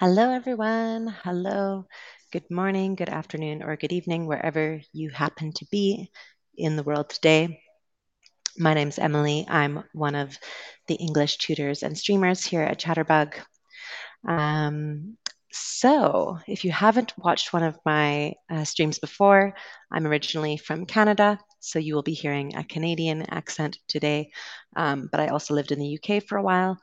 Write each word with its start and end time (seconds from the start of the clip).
Hello, 0.00 0.30
everyone. 0.30 1.08
Hello. 1.24 1.84
Good 2.30 2.48
morning, 2.52 2.94
good 2.94 3.08
afternoon, 3.08 3.64
or 3.64 3.74
good 3.74 3.90
evening, 3.90 4.28
wherever 4.28 4.80
you 4.92 5.10
happen 5.10 5.52
to 5.54 5.66
be 5.72 6.12
in 6.56 6.76
the 6.76 6.84
world 6.84 7.10
today. 7.10 7.58
My 8.56 8.74
name's 8.74 9.00
Emily. 9.00 9.44
I'm 9.48 9.82
one 9.94 10.14
of 10.14 10.38
the 10.86 10.94
English 10.94 11.38
tutors 11.38 11.82
and 11.82 11.98
streamers 11.98 12.44
here 12.44 12.62
at 12.62 12.78
Chatterbug. 12.78 13.34
Um, 14.24 15.16
so, 15.50 16.38
if 16.46 16.64
you 16.64 16.70
haven't 16.70 17.18
watched 17.18 17.52
one 17.52 17.64
of 17.64 17.76
my 17.84 18.34
uh, 18.48 18.62
streams 18.62 19.00
before, 19.00 19.52
I'm 19.90 20.06
originally 20.06 20.58
from 20.58 20.86
Canada, 20.86 21.40
so 21.58 21.80
you 21.80 21.96
will 21.96 22.04
be 22.04 22.14
hearing 22.14 22.54
a 22.54 22.62
Canadian 22.62 23.22
accent 23.22 23.78
today. 23.88 24.30
Um, 24.76 25.08
but 25.10 25.18
I 25.18 25.26
also 25.26 25.54
lived 25.54 25.72
in 25.72 25.80
the 25.80 25.98
UK 25.98 26.22
for 26.22 26.38
a 26.38 26.42
while 26.42 26.78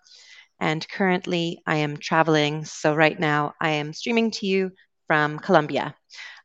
and 0.60 0.88
currently 0.88 1.62
I 1.66 1.78
am 1.78 1.98
traveling. 1.98 2.66
So 2.66 2.96
right 2.96 3.20
now 3.20 3.54
I 3.60 3.72
am 3.72 3.94
streaming 3.94 4.32
to 4.32 4.46
you 4.46 4.72
from 5.08 5.40
Colombia. 5.40 5.96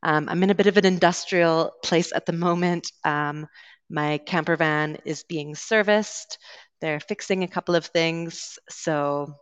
Um, 0.03 0.27
I'm 0.29 0.43
in 0.43 0.49
a 0.49 0.55
bit 0.55 0.67
of 0.67 0.77
an 0.77 0.85
industrial 0.85 1.71
place 1.83 2.11
at 2.13 2.25
the 2.25 2.33
moment. 2.33 2.91
Um, 3.03 3.47
my 3.89 4.17
camper 4.19 4.55
van 4.55 4.97
is 5.05 5.23
being 5.23 5.55
serviced. 5.55 6.37
They're 6.79 6.99
fixing 6.99 7.43
a 7.43 7.47
couple 7.47 7.75
of 7.75 7.85
things. 7.85 8.57
So 8.69 9.33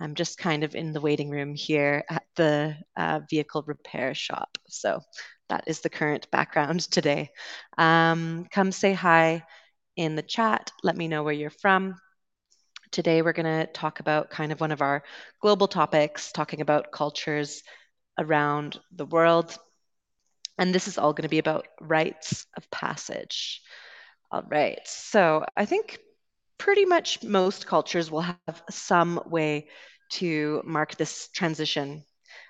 I'm 0.00 0.14
just 0.14 0.38
kind 0.38 0.64
of 0.64 0.74
in 0.74 0.92
the 0.92 1.00
waiting 1.00 1.30
room 1.30 1.54
here 1.54 2.04
at 2.08 2.24
the 2.36 2.76
uh, 2.96 3.20
vehicle 3.28 3.62
repair 3.66 4.14
shop. 4.14 4.56
So 4.68 5.00
that 5.50 5.64
is 5.66 5.80
the 5.80 5.90
current 5.90 6.30
background 6.30 6.80
today. 6.90 7.30
Um, 7.76 8.46
come 8.50 8.72
say 8.72 8.94
hi 8.94 9.44
in 9.96 10.16
the 10.16 10.22
chat. 10.22 10.72
Let 10.82 10.96
me 10.96 11.08
know 11.08 11.22
where 11.22 11.34
you're 11.34 11.50
from. 11.50 11.96
Today, 12.90 13.22
we're 13.22 13.32
going 13.32 13.66
to 13.66 13.72
talk 13.72 14.00
about 14.00 14.30
kind 14.30 14.52
of 14.52 14.60
one 14.60 14.72
of 14.72 14.82
our 14.82 15.02
global 15.40 15.68
topics, 15.68 16.32
talking 16.32 16.60
about 16.60 16.90
cultures 16.92 17.62
around 18.18 18.78
the 18.92 19.06
world. 19.06 19.56
And 20.58 20.74
this 20.74 20.88
is 20.88 20.98
all 20.98 21.12
going 21.12 21.22
to 21.24 21.28
be 21.28 21.38
about 21.38 21.66
rites 21.80 22.46
of 22.56 22.70
passage. 22.70 23.62
All 24.30 24.42
right. 24.48 24.80
So 24.86 25.44
I 25.56 25.64
think 25.66 25.98
pretty 26.58 26.84
much 26.84 27.22
most 27.22 27.66
cultures 27.66 28.10
will 28.10 28.22
have 28.22 28.46
some 28.52 29.06
way 29.10 29.50
to 29.98 30.48
mark 30.50 30.82
this 30.82 31.28
transition 31.28 32.02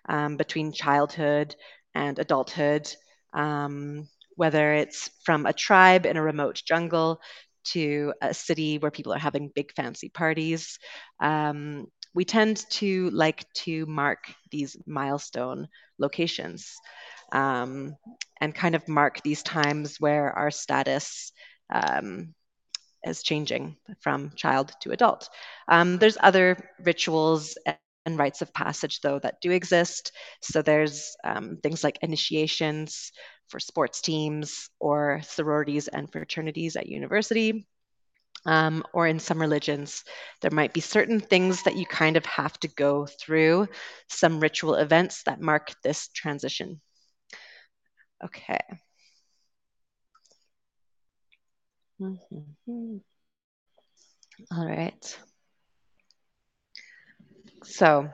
um, 0.08 0.36
between 0.36 0.72
childhood 0.72 1.54
and 1.94 2.18
adulthood, 2.18 2.92
um, 3.34 4.08
whether 4.36 4.74
it's 4.74 5.10
from 5.24 5.46
a 5.46 5.52
tribe 5.52 6.06
in 6.06 6.16
a 6.16 6.22
remote 6.22 6.62
jungle 6.66 7.20
to 7.72 8.12
a 8.22 8.34
city 8.34 8.78
where 8.78 8.90
people 8.90 9.12
are 9.12 9.18
having 9.18 9.52
big 9.54 9.72
fancy 9.74 10.08
parties. 10.08 10.78
Um, 11.20 11.86
we 12.14 12.24
tend 12.24 12.64
to 12.70 13.10
like 13.10 13.44
to 13.54 13.86
mark 13.86 14.18
these 14.50 14.76
milestone 14.86 15.68
locations 15.98 16.74
um, 17.32 17.94
and 18.40 18.54
kind 18.54 18.74
of 18.74 18.88
mark 18.88 19.22
these 19.22 19.42
times 19.42 19.96
where 20.00 20.32
our 20.32 20.50
status 20.50 21.32
um, 21.72 22.34
is 23.04 23.22
changing 23.22 23.76
from 24.00 24.32
child 24.36 24.72
to 24.82 24.90
adult. 24.90 25.28
Um, 25.68 25.98
there's 25.98 26.18
other 26.20 26.56
rituals 26.84 27.56
and 27.66 28.18
rites 28.18 28.42
of 28.42 28.52
passage, 28.52 29.00
though, 29.00 29.18
that 29.20 29.40
do 29.40 29.50
exist. 29.50 30.12
So 30.42 30.62
there's 30.62 31.16
um, 31.24 31.58
things 31.62 31.84
like 31.84 31.98
initiations 32.02 33.12
for 33.50 33.60
sports 33.60 34.00
teams 34.00 34.70
or 34.78 35.20
sororities 35.24 35.88
and 35.88 36.10
fraternities 36.10 36.76
at 36.76 36.86
university. 36.86 37.66
Um, 38.46 38.84
or 38.94 39.06
in 39.06 39.18
some 39.18 39.38
religions, 39.38 40.02
there 40.40 40.50
might 40.50 40.72
be 40.72 40.80
certain 40.80 41.20
things 41.20 41.64
that 41.64 41.76
you 41.76 41.84
kind 41.84 42.16
of 42.16 42.24
have 42.24 42.58
to 42.60 42.68
go 42.68 43.04
through, 43.04 43.68
some 44.08 44.40
ritual 44.40 44.76
events 44.76 45.24
that 45.24 45.42
mark 45.42 45.74
this 45.82 46.08
transition. 46.08 46.80
Okay. 48.24 48.60
Mm-hmm. 52.00 52.96
All 54.56 54.66
right. 54.66 55.18
So 57.62 58.08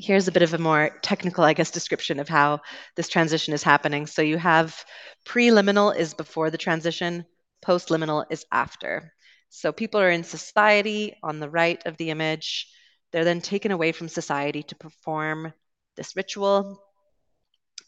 here's 0.00 0.28
a 0.28 0.32
bit 0.32 0.42
of 0.42 0.54
a 0.54 0.58
more 0.58 0.90
technical, 1.02 1.44
I 1.44 1.52
guess, 1.52 1.70
description 1.70 2.18
of 2.20 2.28
how 2.28 2.60
this 2.96 3.08
transition 3.08 3.52
is 3.52 3.62
happening. 3.62 4.06
So 4.06 4.22
you 4.22 4.38
have 4.38 4.84
preliminal 5.26 5.90
is 5.90 6.14
before 6.14 6.50
the 6.50 6.58
transition, 6.58 7.24
postliminal 7.64 8.24
is 8.30 8.46
after. 8.50 9.12
So 9.50 9.72
people 9.72 10.00
are 10.00 10.10
in 10.10 10.24
society 10.24 11.16
on 11.22 11.38
the 11.38 11.50
right 11.50 11.84
of 11.86 11.96
the 11.96 12.10
image. 12.10 12.68
They're 13.12 13.24
then 13.24 13.40
taken 13.40 13.72
away 13.72 13.92
from 13.92 14.08
society 14.08 14.62
to 14.64 14.76
perform 14.76 15.52
this 15.96 16.16
ritual. 16.16 16.82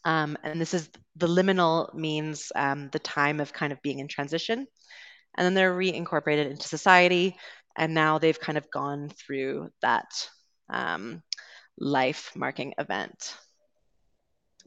Um, 0.05 0.37
and 0.43 0.61
this 0.61 0.75
is 0.75 0.91
the 1.17 1.29
liminal 1.29 1.95
means 1.95 2.53
um, 2.55 2.91
the 2.93 2.99
time 2.99 3.41
of 3.41 3.53
kind 3.53 3.73
of 3.73 3.81
being 3.83 4.01
in 4.01 4.09
transition. 4.09 4.67
And 5.37 5.45
then 5.45 5.55
they're 5.55 5.75
reincorporated 5.75 6.51
into 6.51 6.69
society. 6.69 7.37
And 7.77 7.95
now 7.95 8.19
they've 8.19 8.39
kind 8.39 8.59
of 8.59 8.71
gone 8.71 9.09
through 9.09 9.71
that 9.81 10.29
um, 10.69 11.23
life 11.79 12.33
marking 12.35 12.75
event. 12.79 13.37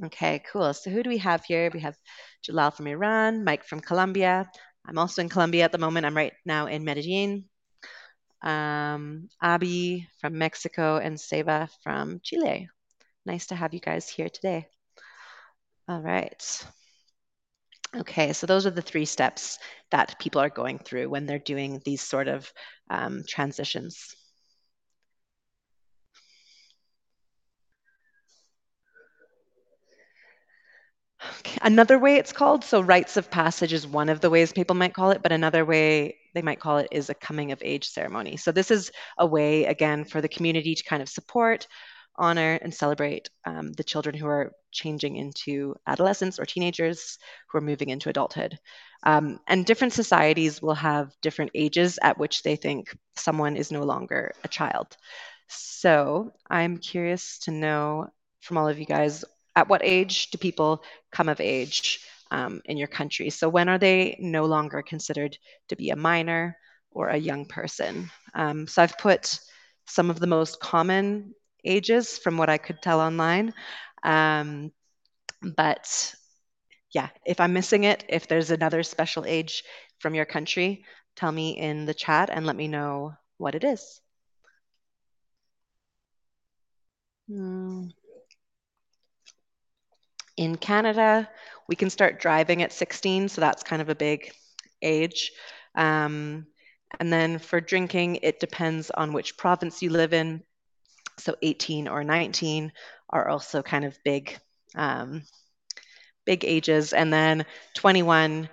Okay, 0.04 0.44
cool. 0.52 0.74
So 0.74 0.90
who 0.90 1.04
do 1.04 1.10
we 1.10 1.20
have 1.20 1.46
here? 1.46 1.70
We 1.74 1.80
have 1.80 1.96
Jalal 2.44 2.72
from 2.72 2.88
Iran, 2.88 3.44
Mike 3.44 3.64
from 3.64 3.80
Colombia. 3.80 4.50
I'm 4.86 4.98
also 4.98 5.22
in 5.22 5.30
Colombia 5.30 5.64
at 5.64 5.72
the 5.72 5.78
moment. 5.78 6.06
I'm 6.06 6.18
right 6.18 6.34
now 6.46 6.68
in 6.68 6.84
Medellin. 6.84 7.46
Um, 8.42 9.30
Abby 9.42 10.08
from 10.20 10.38
Mexico 10.38 10.98
and 10.98 11.18
Seva 11.18 11.70
from 11.82 12.20
Chile. 12.22 12.70
Nice 13.26 13.48
to 13.48 13.56
have 13.56 13.74
you 13.74 13.80
guys 13.80 14.10
here 14.10 14.30
today. 14.30 14.68
All 15.88 16.02
right. 16.02 16.66
Okay, 17.96 18.34
so 18.34 18.46
those 18.46 18.66
are 18.66 18.72
the 18.72 18.82
three 18.82 19.06
steps 19.06 19.58
that 19.92 20.20
people 20.20 20.42
are 20.42 20.50
going 20.50 20.80
through 20.80 21.10
when 21.10 21.26
they're 21.26 21.40
doing 21.40 21.82
these 21.86 22.02
sort 22.02 22.28
of 22.28 22.52
um, 22.90 23.24
transitions. 23.28 24.14
Another 31.62 31.98
way 31.98 32.16
it's 32.18 32.34
called, 32.34 32.64
so 32.64 32.82
rites 32.82 33.18
of 33.18 33.32
passage 33.32 33.74
is 33.74 33.88
one 33.88 34.10
of 34.10 34.22
the 34.22 34.30
ways 34.30 34.52
people 34.52 34.76
might 34.76 34.94
call 34.94 35.12
it, 35.12 35.22
but 35.24 35.32
another 35.32 35.66
way 35.66 36.18
they 36.34 36.42
might 36.42 36.60
call 36.60 36.78
it 36.78 36.90
is 36.92 37.10
a 37.10 37.16
coming 37.16 37.52
of 37.52 37.62
age 37.64 37.88
ceremony. 37.88 38.38
So 38.38 38.52
this 38.52 38.72
is 38.72 38.92
a 39.18 39.26
way, 39.26 39.66
again, 39.66 40.06
for 40.06 40.22
the 40.22 40.28
community 40.28 40.76
to 40.76 40.84
kind 40.84 41.02
of 41.02 41.10
support, 41.10 41.68
honor, 42.18 42.60
and 42.62 42.74
celebrate 42.74 43.30
um, 43.46 43.74
the 43.74 43.84
children 43.84 44.16
who 44.16 44.28
are 44.28 44.52
changing 44.72 45.16
into 45.16 45.76
adolescents 45.88 46.40
or 46.40 46.46
teenagers 46.46 47.18
who 47.50 47.58
are 47.58 47.62
moving 47.62 47.90
into 47.90 48.10
adulthood. 48.10 48.58
Um, 49.04 49.40
and 49.48 49.66
different 49.66 49.94
societies 49.94 50.62
will 50.62 50.76
have 50.76 51.14
different 51.22 51.52
ages 51.56 52.00
at 52.02 52.18
which 52.18 52.44
they 52.44 52.56
think 52.56 52.96
someone 53.16 53.56
is 53.56 53.72
no 53.72 53.84
longer 53.84 54.34
a 54.44 54.48
child. 54.48 54.98
So 55.48 56.32
I'm 56.50 56.78
curious 56.78 57.40
to 57.40 57.52
know 57.52 58.10
from 58.42 58.58
all 58.58 58.68
of 58.68 58.80
you 58.80 58.86
guys 58.86 59.24
at 59.56 59.70
what 59.70 59.82
age 59.84 60.30
do 60.32 60.38
people 60.38 60.84
come 61.12 61.30
of 61.30 61.40
age 61.40 62.02
um, 62.32 62.62
in 62.66 62.78
your 62.78 62.88
country? 62.88 63.30
So 63.30 63.50
when 63.50 63.70
are 63.70 63.78
they 63.78 64.18
no 64.20 64.46
longer 64.46 64.82
considered 64.82 65.38
to 65.70 65.76
be 65.76 65.90
a 65.90 65.96
minor 65.96 66.58
or 66.92 67.10
a 67.10 67.18
young 67.18 67.46
person? 67.46 68.10
Um, 68.34 68.68
so 68.68 68.84
I've 68.84 68.98
put 68.98 69.40
some 69.86 70.10
of 70.10 70.20
the 70.20 70.28
most 70.28 70.60
common 70.60 71.34
ages 71.64 72.18
from 72.18 72.38
what 72.38 72.50
I 72.50 72.58
could 72.58 72.82
tell 72.82 73.00
online. 73.00 73.54
Um, 74.04 74.72
but 75.42 76.14
yeah, 76.92 77.10
if 77.26 77.40
I'm 77.40 77.54
missing 77.54 77.84
it, 77.84 78.06
if 78.10 78.28
there's 78.28 78.52
another 78.52 78.84
special 78.84 79.26
age 79.26 79.64
from 80.00 80.16
your 80.16 80.26
country, 80.26 80.86
tell 81.16 81.32
me 81.32 81.58
in 81.58 81.86
the 81.86 81.94
chat 81.94 82.30
and 82.32 82.46
let 82.46 82.56
me 82.56 82.68
know 82.68 83.14
what 83.38 83.56
it 83.56 83.64
is. 83.64 84.02
Hmm. 87.28 87.90
In 90.38 90.58
Canada, 90.58 91.30
we 91.68 91.76
can 91.76 91.90
start 91.90 92.20
driving 92.20 92.62
at 92.62 92.74
16, 92.74 93.30
so 93.30 93.42
that's 93.42 93.64
kind 93.64 93.82
of 93.82 93.90
a 93.90 93.96
big 93.96 94.32
age. 94.82 95.32
Um, 95.76 96.48
and 97.00 97.12
then 97.12 97.40
for 97.40 97.62
drinking, 97.62 98.20
it 98.22 98.40
depends 98.40 98.92
on 98.92 99.14
which 99.14 99.38
province 99.38 99.82
you 99.82 99.90
live 99.90 100.14
in. 100.14 100.44
So 101.20 101.36
18 101.42 101.88
or 101.88 102.04
19 102.04 102.72
are 103.10 103.30
also 103.30 103.62
kind 103.62 103.86
of 103.86 103.98
big, 104.04 104.38
um, 104.76 105.24
big 106.26 106.44
ages. 106.44 106.92
And 106.92 107.12
then 107.12 107.46
21, 107.76 108.50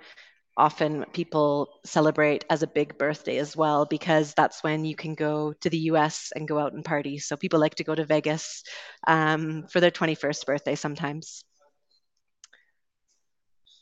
often 0.55 1.05
people 1.13 1.79
celebrate 1.85 2.45
as 2.49 2.63
a 2.63 2.67
big 2.67 2.97
birthday 2.97 3.37
as 3.37 3.57
well, 3.57 3.85
because 3.85 4.33
that's 4.35 4.63
when 4.63 4.85
you 4.85 4.95
can 4.95 5.15
go 5.15 5.53
to 5.61 5.69
the 5.69 5.79
US 5.89 6.31
and 6.35 6.47
go 6.47 6.59
out 6.59 6.73
and 6.73 6.85
party. 6.85 7.19
So 7.19 7.35
people 7.35 7.59
like 7.59 7.75
to 7.75 7.83
go 7.83 7.95
to 7.95 8.05
Vegas 8.05 8.63
um, 9.05 9.65
for 9.67 9.81
their 9.81 9.91
21st 9.91 10.45
birthday 10.45 10.75
sometimes. 10.75 11.43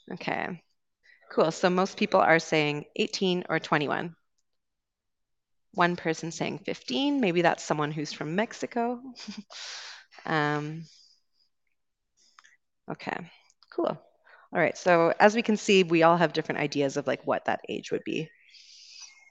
Okay, 0.09 0.63
cool. 1.31 1.51
So 1.51 1.69
most 1.69 1.97
people 1.97 2.21
are 2.21 2.39
saying 2.39 2.85
18 2.95 3.45
or 3.49 3.59
21. 3.59 4.15
One 5.73 5.97
person 5.97 6.31
saying 6.31 6.59
15. 6.59 7.19
Maybe 7.19 7.41
that's 7.41 7.63
someone 7.63 7.91
who's 7.91 8.13
from 8.13 8.35
Mexico. 8.35 9.01
Um, 10.25 10.85
okay, 12.89 13.17
cool. 13.75 13.87
All 14.53 14.59
right, 14.59 14.77
so 14.77 15.13
as 15.19 15.33
we 15.35 15.41
can 15.41 15.57
see, 15.57 15.83
we 15.83 16.03
all 16.03 16.17
have 16.17 16.33
different 16.33 16.59
ideas 16.59 16.97
of 16.97 17.07
like 17.07 17.25
what 17.25 17.45
that 17.45 17.61
age 17.69 17.91
would 17.91 18.03
be. 18.03 18.29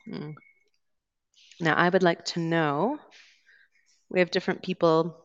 Hmm. 0.07 0.31
Now, 1.61 1.75
I 1.77 1.89
would 1.89 2.03
like 2.03 2.25
to 2.27 2.41
know, 2.41 2.99
we 4.11 4.21
have 4.21 4.31
different 4.31 4.63
people 4.63 5.25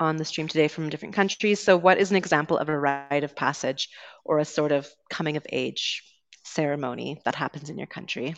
on 0.00 0.16
the 0.16 0.24
stream 0.24 0.48
today 0.48 0.66
from 0.66 0.88
different 0.88 1.14
countries. 1.14 1.60
So, 1.60 1.76
what 1.76 1.98
is 1.98 2.10
an 2.10 2.16
example 2.16 2.58
of 2.58 2.68
a 2.68 2.78
rite 2.78 3.22
of 3.22 3.36
passage 3.36 3.90
or 4.24 4.38
a 4.38 4.44
sort 4.44 4.72
of 4.72 4.88
coming 5.10 5.36
of 5.36 5.46
age 5.52 6.02
ceremony 6.44 7.20
that 7.24 7.34
happens 7.34 7.68
in 7.70 7.78
your 7.78 7.86
country? 7.86 8.34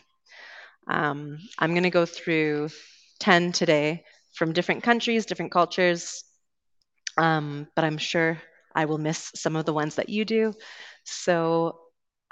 Um, 0.89 1.39
I'm 1.59 1.71
going 1.71 1.85
to 1.85 1.91
go 1.91 2.05
through 2.05 2.71
10 3.21 3.53
today 3.53 4.05
from 4.35 4.53
different 4.53 4.83
countries, 4.83 5.25
different 5.25 5.53
cultures, 5.53 6.25
um, 7.17 7.69
but 7.77 7.85
I'm 7.85 7.99
sure 7.99 8.43
I 8.75 8.87
will 8.87 8.99
miss 8.99 9.31
some 9.37 9.55
of 9.55 9.65
the 9.65 9.73
ones 9.73 9.95
that 9.95 10.09
you 10.09 10.25
do. 10.25 10.53
So, 11.05 11.79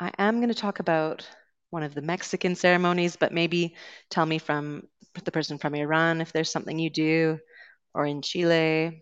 I 0.00 0.11
am 0.19 0.37
going 0.37 0.49
to 0.49 0.55
talk 0.55 0.81
about 0.81 1.29
one 1.71 1.85
of 1.85 1.94
the 1.94 2.03
Mexican 2.03 2.56
ceremonies, 2.56 3.17
but 3.17 3.32
maybe 3.32 3.77
tell 4.11 4.27
me 4.27 4.38
from 4.38 4.82
the 5.25 5.31
person 5.31 5.59
from 5.59 5.75
Iran 5.75 6.21
if 6.21 6.32
there's 6.32 6.50
something 6.50 6.79
you 6.79 6.91
do, 6.91 7.38
or 7.94 8.06
in 8.06 8.23
Chile, 8.23 9.00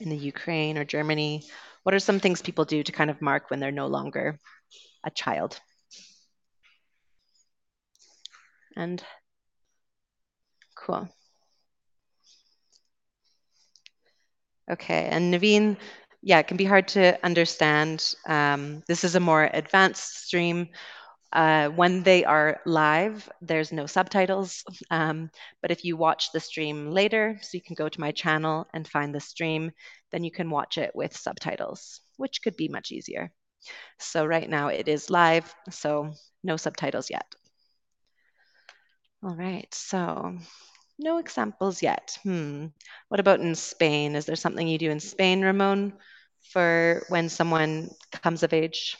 in 0.00 0.08
the 0.10 0.16
Ukraine 0.16 0.78
or 0.78 0.84
Germany? 0.84 1.44
What 1.82 1.94
are 1.94 2.00
some 2.00 2.20
things 2.20 2.42
people 2.42 2.64
do 2.64 2.82
to 2.82 2.92
kind 2.92 3.10
of 3.10 3.22
mark 3.22 3.50
when 3.50 3.60
they're 3.60 3.72
no 3.72 3.86
longer 3.86 4.38
a 5.04 5.10
child? 5.10 5.60
And 8.76 9.02
cool. 10.76 11.08
Okay, 14.70 15.08
and 15.10 15.32
Naveen, 15.32 15.76
yeah, 16.22 16.38
it 16.40 16.48
can 16.48 16.56
be 16.56 16.64
hard 16.64 16.88
to 16.88 17.18
understand. 17.24 18.14
Um, 18.26 18.82
this 18.88 19.04
is 19.04 19.14
a 19.14 19.20
more 19.20 19.48
advanced 19.52 20.26
stream. 20.26 20.68
Uh, 21.32 21.68
when 21.68 22.02
they 22.02 22.24
are 22.24 22.60
live, 22.64 23.28
there's 23.42 23.72
no 23.72 23.86
subtitles. 23.86 24.64
Um, 24.90 25.30
but 25.60 25.70
if 25.70 25.84
you 25.84 25.96
watch 25.96 26.32
the 26.32 26.40
stream 26.40 26.90
later, 26.90 27.38
so 27.42 27.50
you 27.52 27.62
can 27.62 27.74
go 27.74 27.88
to 27.88 28.00
my 28.00 28.12
channel 28.12 28.66
and 28.72 28.86
find 28.86 29.14
the 29.14 29.20
stream, 29.20 29.72
then 30.12 30.24
you 30.24 30.30
can 30.30 30.50
watch 30.50 30.78
it 30.78 30.92
with 30.94 31.16
subtitles, 31.16 32.00
which 32.16 32.42
could 32.42 32.56
be 32.56 32.68
much 32.68 32.92
easier. 32.92 33.32
So 33.98 34.24
right 34.24 34.48
now 34.48 34.68
it 34.68 34.88
is 34.88 35.10
live, 35.10 35.52
so 35.70 36.12
no 36.44 36.56
subtitles 36.56 37.10
yet. 37.10 37.26
All 39.22 39.34
right, 39.34 39.72
so 39.74 40.38
no 40.98 41.18
examples 41.18 41.82
yet. 41.82 42.18
Hmm. 42.22 42.66
What 43.08 43.20
about 43.20 43.40
in 43.40 43.54
Spain? 43.54 44.14
Is 44.14 44.26
there 44.26 44.36
something 44.36 44.66
you 44.66 44.78
do 44.78 44.90
in 44.90 45.00
Spain, 45.00 45.42
Ramon, 45.42 45.94
for 46.52 47.04
when 47.08 47.28
someone 47.28 47.90
comes 48.22 48.42
of 48.42 48.52
age? 48.52 48.96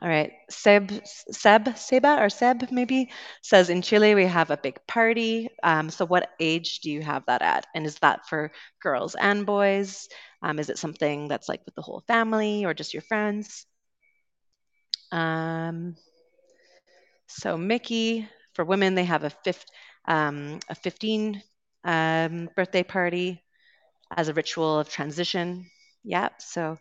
All 0.00 0.08
right, 0.08 0.32
Seb, 0.50 0.92
Seb, 1.04 1.76
Seba, 1.76 2.20
or 2.22 2.28
Seb 2.30 2.70
maybe 2.70 3.10
says 3.42 3.70
in 3.70 3.82
Chile 3.82 4.14
we 4.14 4.24
have 4.26 4.50
a 4.50 4.56
big 4.56 4.78
party. 4.86 5.48
Um, 5.64 5.90
so, 5.90 6.04
what 6.06 6.30
age 6.38 6.78
do 6.80 6.90
you 6.90 7.02
have 7.02 7.24
that 7.26 7.42
at? 7.42 7.66
And 7.74 7.84
is 7.86 7.96
that 7.96 8.26
for 8.28 8.52
girls 8.80 9.14
and 9.16 9.44
boys? 9.46 10.08
Um, 10.42 10.58
is 10.60 10.70
it 10.70 10.78
something 10.78 11.26
that's 11.28 11.48
like 11.48 11.64
with 11.66 11.74
the 11.74 11.82
whole 11.82 12.04
family 12.06 12.64
or 12.64 12.72
just 12.74 12.94
your 12.94 13.02
friends? 13.02 13.66
Um, 15.12 15.96
so, 17.26 17.56
Mickey, 17.56 18.28
for 18.54 18.64
women, 18.64 18.94
they 18.94 19.04
have 19.04 19.24
a, 19.24 19.30
fifth, 19.30 19.64
um, 20.06 20.60
a 20.68 20.74
15 20.74 21.42
um, 21.84 22.48
birthday 22.56 22.82
party 22.82 23.42
as 24.16 24.28
a 24.28 24.34
ritual 24.34 24.80
of 24.80 24.88
transition. 24.90 25.70
Yeah, 26.04 26.30
so 26.38 26.78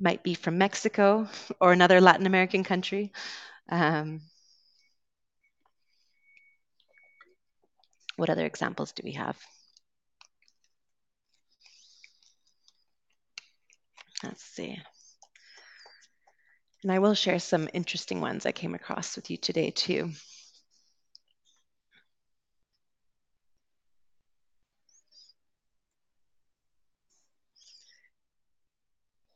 might 0.00 0.22
be 0.22 0.34
from 0.34 0.58
Mexico 0.58 1.28
or 1.60 1.72
another 1.72 2.00
Latin 2.00 2.26
American 2.26 2.64
country. 2.64 3.12
Um, 3.70 4.20
what 8.16 8.28
other 8.30 8.44
examples 8.44 8.92
do 8.92 9.02
we 9.04 9.12
have? 9.12 9.36
Let's 14.22 14.42
see. 14.42 14.78
And 16.82 16.90
I 16.90 17.00
will 17.00 17.14
share 17.14 17.38
some 17.38 17.68
interesting 17.74 18.22
ones 18.22 18.46
I 18.46 18.52
came 18.52 18.74
across 18.74 19.16
with 19.16 19.30
you 19.30 19.36
today 19.36 19.70
too. 19.70 20.12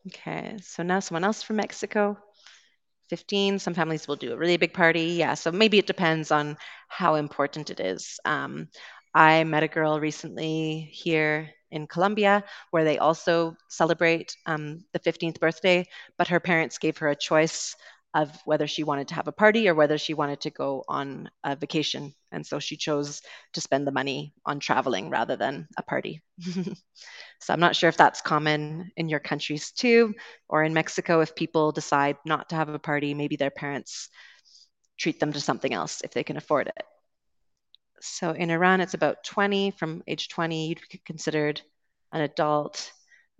Okay, 0.06 0.56
so 0.62 0.82
now 0.82 1.00
someone 1.00 1.25
else 1.25 1.43
from 1.43 1.56
Mexico. 1.56 2.17
15. 3.08 3.58
Some 3.58 3.75
families 3.75 4.06
will 4.06 4.17
do 4.17 4.32
a 4.32 4.37
really 4.37 4.56
big 4.56 4.73
party. 4.73 5.19
Yeah, 5.19 5.35
so 5.35 5.50
maybe 5.52 5.79
it 5.79 5.87
depends 5.87 6.31
on 6.31 6.56
how 6.88 7.17
important 7.17 7.70
it 7.70 7.81
is. 7.81 8.20
Um, 8.25 8.69
I 9.14 9.44
met 9.44 9.62
a 9.64 9.69
girl 9.69 9.99
recently 10.00 10.88
here 10.93 11.50
in 11.73 11.87
Colombia 11.87 12.44
where 12.70 12.85
they 12.85 12.99
also 12.99 13.56
celebrate 13.69 14.37
um, 14.47 14.85
the 14.93 15.00
15th 15.00 15.41
birthday, 15.41 15.87
but 16.19 16.29
her 16.29 16.41
parents 16.41 16.79
gave 16.79 16.99
her 16.99 17.08
a 17.08 17.17
choice 17.17 17.75
of 18.15 18.37
whether 18.45 18.67
she 18.67 18.83
wanted 18.83 19.09
to 19.09 19.15
have 19.15 19.29
a 19.29 19.33
party 19.33 19.69
or 19.69 19.75
whether 19.75 19.97
she 19.97 20.15
wanted 20.15 20.41
to 20.41 20.51
go 20.51 20.85
on 20.89 21.31
a 21.45 21.55
vacation. 21.55 22.12
And 22.33 22.45
so 22.45 22.59
she 22.59 22.77
chose 22.77 23.23
to 23.53 23.61
spend 23.61 23.87
the 23.87 23.93
money 23.93 24.35
on 24.45 24.59
traveling 24.59 25.11
rather 25.11 25.37
than 25.37 25.69
a 25.77 25.83
party. 25.83 26.23
so 26.43 27.53
I'm 27.53 27.61
not 27.61 27.77
sure 27.77 27.89
if 27.89 27.97
that's 27.97 28.21
common 28.21 28.91
in 28.97 29.09
your 29.09 29.21
countries 29.21 29.71
too, 29.71 30.15
or 30.49 30.65
in 30.65 30.75
Mexico, 30.75 31.21
if 31.21 31.37
people 31.37 31.71
decide 31.71 32.17
not 32.25 32.49
to 32.49 32.57
have 32.57 32.69
a 32.69 32.79
party, 32.79 33.15
maybe 33.15 33.37
their 33.37 33.51
parents 33.51 34.09
treat 34.99 35.21
them 35.21 35.33
to 35.33 35.41
something 35.41 35.73
else 35.73 36.01
if 36.03 36.12
they 36.12 36.25
can 36.25 36.37
afford 36.37 36.67
it. 36.67 36.85
So 38.01 38.33
in 38.33 38.51
Iran, 38.51 38.81
it's 38.81 38.95
about 38.95 39.25
20. 39.25 39.73
From 39.73 40.03
age 40.09 40.29
20, 40.29 40.69
you'd 40.69 40.81
be 40.91 41.01
considered 41.05 41.62
an 42.12 42.23
adult. 42.23 42.91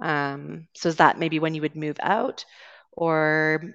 Um, 0.01 0.69
so 0.77 0.89
is 0.89 0.97
that 0.97 1.19
maybe 1.19 1.41
when 1.41 1.55
you 1.55 1.63
would 1.63 1.77
move 1.77 1.97
out? 2.01 2.45
Or 2.93 3.75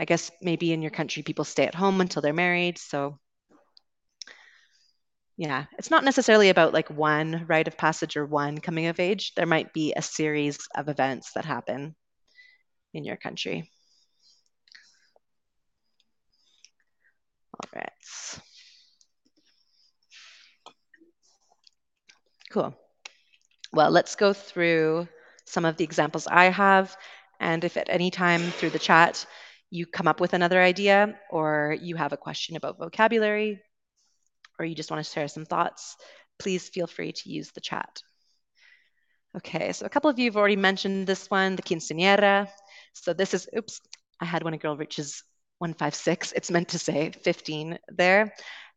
I 0.00 0.06
guess 0.06 0.30
maybe 0.40 0.72
in 0.72 0.80
your 0.80 0.90
country, 0.90 1.22
people 1.22 1.44
stay 1.44 1.66
at 1.66 1.74
home 1.74 2.00
until 2.00 2.22
they're 2.22 2.32
married. 2.32 2.78
So, 2.78 3.18
yeah, 5.36 5.66
it's 5.78 5.90
not 5.90 6.04
necessarily 6.04 6.48
about 6.48 6.72
like 6.72 6.88
one 6.88 7.44
rite 7.46 7.68
of 7.68 7.76
passage 7.76 8.16
or 8.16 8.24
one 8.24 8.58
coming 8.58 8.86
of 8.86 8.98
age. 8.98 9.34
There 9.34 9.44
might 9.44 9.74
be 9.74 9.92
a 9.92 10.00
series 10.00 10.58
of 10.74 10.88
events 10.88 11.32
that 11.34 11.44
happen 11.44 11.94
in 12.94 13.04
your 13.04 13.18
country. 13.18 13.70
All 17.54 17.68
right. 17.76 17.92
Cool. 22.50 22.74
Well, 23.72 23.90
let's 23.90 24.16
go 24.16 24.32
through 24.32 25.08
some 25.44 25.66
of 25.66 25.76
the 25.76 25.84
examples 25.84 26.26
I 26.26 26.46
have. 26.46 26.96
And 27.38 27.64
if 27.64 27.76
at 27.76 27.90
any 27.90 28.10
time 28.10 28.40
through 28.40 28.70
the 28.70 28.78
chat 28.78 29.26
you 29.70 29.86
come 29.86 30.08
up 30.08 30.20
with 30.20 30.34
another 30.34 30.60
idea 30.60 31.18
or 31.30 31.76
you 31.80 31.96
have 31.96 32.12
a 32.12 32.16
question 32.16 32.56
about 32.56 32.78
vocabulary 32.78 33.60
or 34.58 34.64
you 34.64 34.74
just 34.74 34.90
want 34.90 35.04
to 35.04 35.10
share 35.10 35.28
some 35.28 35.46
thoughts, 35.46 35.96
please 36.38 36.68
feel 36.68 36.86
free 36.86 37.12
to 37.12 37.30
use 37.30 37.50
the 37.52 37.60
chat. 37.60 38.02
Okay, 39.36 39.72
so 39.72 39.86
a 39.86 39.88
couple 39.88 40.10
of 40.10 40.18
you 40.18 40.26
have 40.26 40.36
already 40.36 40.56
mentioned 40.56 41.06
this 41.06 41.30
one, 41.30 41.54
the 41.54 41.62
quinceañera. 41.62 42.48
So 42.94 43.12
this 43.12 43.32
is, 43.32 43.48
oops, 43.56 43.80
I 44.20 44.24
had 44.24 44.42
when 44.42 44.54
a 44.54 44.58
girl 44.58 44.76
reaches 44.76 45.22
156, 45.58 46.32
it's 46.32 46.50
meant 46.50 46.68
to 46.70 46.78
say 46.78 47.12
15 47.22 47.78
there. 47.88 48.34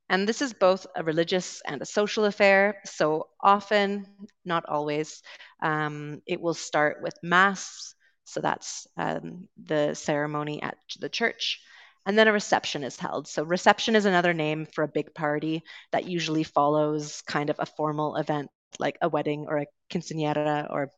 And 0.10 0.28
this 0.28 0.42
is 0.42 0.54
both 0.54 0.86
a 0.96 1.04
religious 1.04 1.62
and 1.66 1.82
a 1.82 1.86
social 1.86 2.26
affair. 2.26 2.76
So 2.86 3.30
often, 3.42 4.06
not 4.46 4.66
always, 4.68 5.24
um, 5.64 6.22
it 6.28 6.40
will 6.40 6.54
start 6.54 6.98
with 7.02 7.16
mass 7.24 7.96
so 8.26 8.42
that's 8.42 8.88
um, 8.98 9.48
the 9.64 9.94
ceremony 9.94 10.62
at 10.62 10.78
the 11.00 11.10
church. 11.10 11.62
And 12.06 12.18
then 12.18 12.28
a 12.28 12.34
reception 12.34 12.84
is 12.84 13.00
held. 13.00 13.28
So, 13.28 13.44
reception 13.44 13.96
is 13.96 14.06
another 14.06 14.34
name 14.34 14.66
for 14.66 14.84
a 14.84 14.90
big 14.90 15.14
party 15.14 15.64
that 15.92 16.06
usually 16.06 16.44
follows 16.44 17.22
kind 17.22 17.50
of 17.50 17.56
a 17.60 17.66
formal 17.66 18.18
event 18.18 18.50
like 18.80 18.98
a 19.02 19.08
wedding 19.08 19.46
or 19.48 19.60
a 19.60 19.66
quinceañera 19.90 20.70
or 20.70 20.90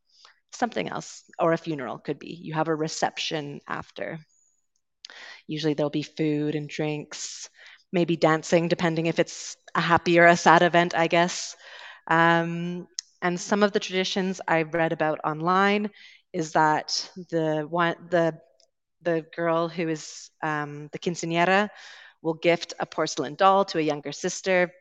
something 0.52 0.90
else, 0.90 1.24
or 1.38 1.54
a 1.54 1.58
funeral 1.58 2.00
could 2.00 2.18
be. 2.18 2.34
You 2.34 2.54
have 2.54 2.70
a 2.70 2.76
reception 2.76 3.60
after. 3.68 4.20
Usually 5.48 5.74
there'll 5.74 5.90
be 5.90 6.02
food 6.02 6.56
and 6.56 6.68
drinks, 6.68 7.50
maybe 7.92 8.16
dancing, 8.16 8.68
depending 8.68 9.06
if 9.06 9.20
it's 9.20 9.58
a 9.76 9.82
happy 9.82 10.18
or 10.20 10.26
a 10.26 10.38
sad 10.38 10.64
event, 10.64 10.96
I 10.96 11.08
guess. 11.08 11.56
Um, 12.08 12.88
and 13.22 13.40
some 13.40 13.64
of 13.64 13.72
the 13.72 13.80
traditions 13.80 14.42
I've 14.48 14.74
read 14.74 14.92
about 14.92 15.20
online 15.24 15.90
is 16.36 16.52
that 16.52 17.10
the 17.32 17.66
one 17.70 17.96
the 18.10 18.38
the 19.02 19.26
girl 19.36 19.70
who 19.70 19.88
is 19.88 20.30
um, 20.44 20.90
the 20.92 21.00
quinceañera 21.00 21.70
will 22.22 22.34
gift 22.34 22.74
a 22.80 22.86
porcelain 22.86 23.36
doll 23.36 23.64
to 23.66 23.80
a 23.80 23.82
younger 23.82 24.12
sister. 24.12 24.72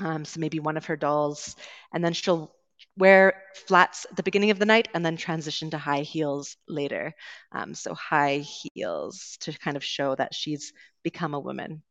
Um, 0.00 0.24
so 0.24 0.40
maybe 0.40 0.60
one 0.60 0.78
of 0.78 0.86
her 0.86 0.96
dolls, 0.96 1.56
and 1.92 2.02
then 2.02 2.14
she'll 2.14 2.54
wear 2.96 3.42
flats 3.66 4.06
at 4.10 4.16
the 4.16 4.22
beginning 4.22 4.50
of 4.50 4.58
the 4.58 4.64
night 4.64 4.88
and 4.94 5.04
then 5.04 5.16
transition 5.16 5.70
to 5.70 5.78
high 5.78 6.00
heels 6.00 6.56
later. 6.66 7.12
Um, 7.52 7.74
so 7.74 7.92
high 7.94 8.38
heels 8.38 9.36
to 9.40 9.52
kind 9.52 9.76
of 9.76 9.84
show 9.84 10.14
that 10.14 10.34
she's 10.34 10.72
become 11.02 11.34
a 11.34 11.40
woman. 11.40 11.82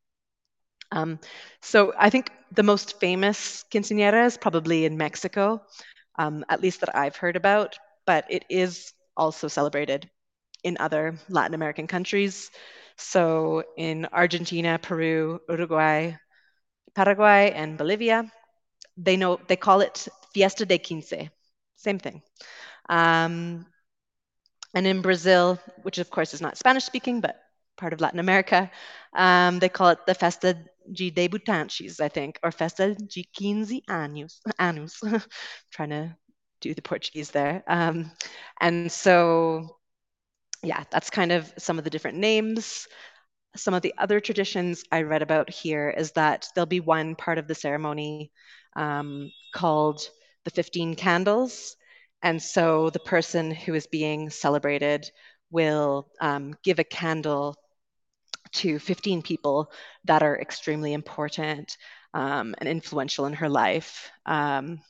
Um, 0.90 1.20
so 1.60 1.94
I 1.96 2.10
think 2.10 2.32
the 2.50 2.64
most 2.64 2.98
famous 2.98 3.64
quinceañera 3.72 4.26
is 4.26 4.36
probably 4.36 4.84
in 4.84 4.96
Mexico, 4.96 5.62
um, 6.18 6.44
at 6.48 6.60
least 6.60 6.80
that 6.80 6.96
I've 6.96 7.16
heard 7.16 7.36
about, 7.36 7.78
but 8.06 8.24
it 8.30 8.44
is 8.48 8.92
also 9.16 9.48
celebrated 9.48 10.08
in 10.64 10.76
other 10.80 11.16
Latin 11.28 11.54
American 11.54 11.86
countries. 11.86 12.50
So 12.96 13.64
in 13.76 14.06
Argentina, 14.12 14.78
Peru, 14.78 15.40
Uruguay, 15.48 16.12
Paraguay, 16.94 17.52
and 17.54 17.78
Bolivia, 17.78 18.30
they 18.96 19.16
know 19.16 19.40
they 19.48 19.56
call 19.56 19.80
it 19.80 20.08
Fiesta 20.34 20.66
de 20.66 20.78
Quince, 20.78 21.28
same 21.76 21.98
thing. 21.98 22.22
Um, 22.88 23.66
and 24.74 24.86
in 24.86 25.02
Brazil, 25.02 25.58
which 25.82 25.98
of 25.98 26.10
course 26.10 26.34
is 26.34 26.40
not 26.40 26.56
Spanish 26.56 26.84
speaking, 26.84 27.20
but 27.20 27.40
part 27.76 27.92
of 27.92 28.00
Latin 28.00 28.20
America, 28.20 28.70
um, 29.14 29.58
they 29.58 29.68
call 29.68 29.88
it 29.90 29.98
the 30.06 30.14
Festa 30.14 30.56
de 30.92 31.10
Debutantes, 31.10 32.00
I 32.00 32.08
think, 32.08 32.38
or 32.42 32.50
Festa 32.50 32.94
de 32.94 33.28
Quinze 33.36 33.82
Anos. 33.88 34.40
anos. 34.58 35.00
trying 35.72 35.90
to 35.90 36.16
do 36.62 36.74
the 36.74 36.82
Portuguese 36.82 37.30
there. 37.30 37.62
Um, 37.66 38.10
and 38.60 38.90
so, 38.90 39.76
yeah, 40.62 40.84
that's 40.90 41.10
kind 41.10 41.32
of 41.32 41.52
some 41.58 41.78
of 41.78 41.84
the 41.84 41.90
different 41.90 42.18
names. 42.18 42.86
Some 43.56 43.74
of 43.74 43.82
the 43.82 43.94
other 43.98 44.20
traditions 44.20 44.84
I 44.90 45.02
read 45.02 45.22
about 45.22 45.50
here 45.50 45.90
is 45.90 46.12
that 46.12 46.48
there'll 46.54 46.66
be 46.66 46.80
one 46.80 47.14
part 47.16 47.38
of 47.38 47.48
the 47.48 47.54
ceremony 47.54 48.32
um, 48.76 49.30
called 49.54 50.00
the 50.44 50.50
15 50.50 50.94
candles. 50.94 51.76
And 52.22 52.40
so 52.40 52.90
the 52.90 53.00
person 53.00 53.50
who 53.50 53.74
is 53.74 53.86
being 53.86 54.30
celebrated 54.30 55.10
will 55.50 56.08
um, 56.20 56.54
give 56.62 56.78
a 56.78 56.84
candle 56.84 57.56
to 58.52 58.78
15 58.78 59.22
people 59.22 59.70
that 60.04 60.22
are 60.22 60.40
extremely 60.40 60.92
important 60.92 61.76
um, 62.14 62.54
and 62.58 62.68
influential 62.68 63.26
in 63.26 63.32
her 63.34 63.48
life. 63.48 64.10
Um, 64.26 64.80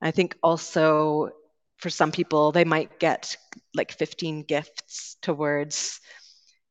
I 0.00 0.10
think 0.10 0.36
also 0.42 1.30
for 1.78 1.90
some 1.90 2.12
people, 2.12 2.52
they 2.52 2.64
might 2.64 2.98
get 2.98 3.36
like 3.74 3.92
15 3.92 4.42
gifts 4.42 5.16
towards, 5.22 6.00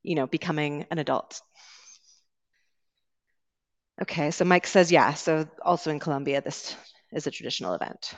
you 0.04 0.16
know, 0.16 0.28
becoming 0.28 0.86
an 0.92 0.98
adult. 0.98 1.42
Okay, 4.02 4.32
so 4.32 4.44
Mike 4.44 4.68
says, 4.68 4.92
yeah, 4.92 5.14
so 5.14 5.48
also 5.62 5.90
in 5.92 6.00
Colombia, 6.00 6.42
this 6.42 6.76
is 7.14 7.28
a 7.28 7.32
traditional 7.32 7.74
event. 7.74 8.14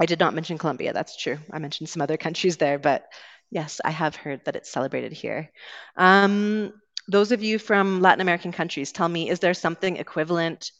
I 0.00 0.06
did 0.06 0.18
not 0.18 0.34
mention 0.34 0.58
Colombia, 0.58 0.92
that's 0.92 1.16
true. 1.16 1.38
I 1.52 1.58
mentioned 1.58 1.88
some 1.88 2.02
other 2.02 2.16
countries 2.16 2.56
there, 2.56 2.78
but 2.78 3.04
yes, 3.50 3.80
I 3.84 3.90
have 3.90 4.16
heard 4.16 4.44
that 4.44 4.56
it's 4.56 4.70
celebrated 4.70 5.12
here. 5.12 5.50
Um, 5.96 6.72
those 7.08 7.32
of 7.32 7.42
you 7.42 7.58
from 7.58 8.00
Latin 8.00 8.20
American 8.20 8.52
countries, 8.52 8.92
tell 8.92 9.08
me, 9.08 9.30
is 9.30 9.40
there 9.40 9.54
something 9.54 9.96
equivalent 9.96 10.72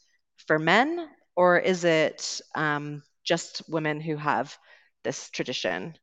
for 0.47 0.59
men, 0.59 1.07
or 1.39 1.57
is 1.57 1.85
it 1.85 2.41
um, 2.53 3.01
just 3.23 3.61
women 3.69 4.01
who 4.01 4.17
have 4.17 4.57
this 5.05 5.29
tradition? 5.29 5.95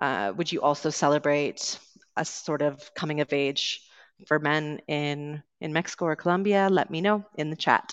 Uh, 0.00 0.32
would 0.34 0.50
you 0.50 0.62
also 0.62 0.88
celebrate 0.88 1.78
a 2.16 2.24
sort 2.24 2.62
of 2.62 2.94
coming 2.94 3.20
of 3.20 3.30
age 3.30 3.82
for 4.26 4.38
men 4.38 4.80
in, 4.88 5.42
in 5.60 5.74
Mexico 5.74 6.06
or 6.06 6.16
Colombia? 6.16 6.68
Let 6.70 6.90
me 6.90 7.02
know 7.02 7.22
in 7.36 7.50
the 7.50 7.56
chat. 7.56 7.92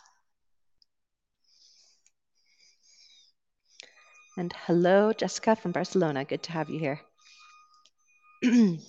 And 4.38 4.54
hello, 4.66 5.12
Jessica 5.12 5.58
from 5.58 5.74
Barcelona. 5.74 6.24
Good 6.24 6.44
to 6.44 6.54
have 6.54 6.70
you 6.70 6.80
here. 6.80 7.02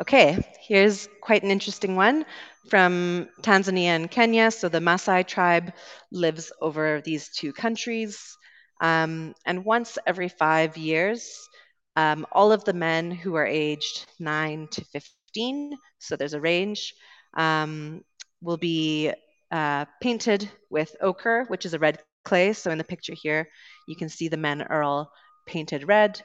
okay, 0.00 0.38
here's 0.60 1.08
quite 1.20 1.42
an 1.42 1.50
interesting 1.50 1.96
one 1.96 2.24
from 2.68 3.28
Tanzania 3.42 3.96
and 3.96 4.10
Kenya. 4.10 4.50
So 4.50 4.68
the 4.68 4.78
Maasai 4.78 5.26
tribe 5.26 5.72
lives 6.12 6.52
over 6.60 7.00
these 7.04 7.30
two 7.30 7.52
countries. 7.52 8.36
Um, 8.80 9.34
and 9.44 9.64
once 9.64 9.98
every 10.06 10.28
five 10.28 10.76
years, 10.76 11.48
um, 11.96 12.26
all 12.30 12.52
of 12.52 12.64
the 12.64 12.72
men 12.72 13.10
who 13.10 13.34
are 13.34 13.46
aged 13.46 14.06
9 14.20 14.68
to 14.70 14.84
15, 14.84 15.76
so 15.98 16.14
there's 16.14 16.34
a 16.34 16.40
range, 16.40 16.94
um, 17.34 18.04
will 18.40 18.56
be 18.56 19.12
uh, 19.50 19.84
painted 20.00 20.48
with 20.70 20.94
ochre, 21.00 21.44
which 21.48 21.66
is 21.66 21.74
a 21.74 21.78
red 21.78 21.98
clay. 22.24 22.52
So 22.52 22.70
in 22.70 22.78
the 22.78 22.84
picture 22.84 23.14
here, 23.14 23.48
you 23.88 23.96
can 23.96 24.08
see 24.08 24.28
the 24.28 24.36
men 24.36 24.62
are 24.62 24.82
all 24.82 25.10
painted 25.46 25.88
red. 25.88 26.22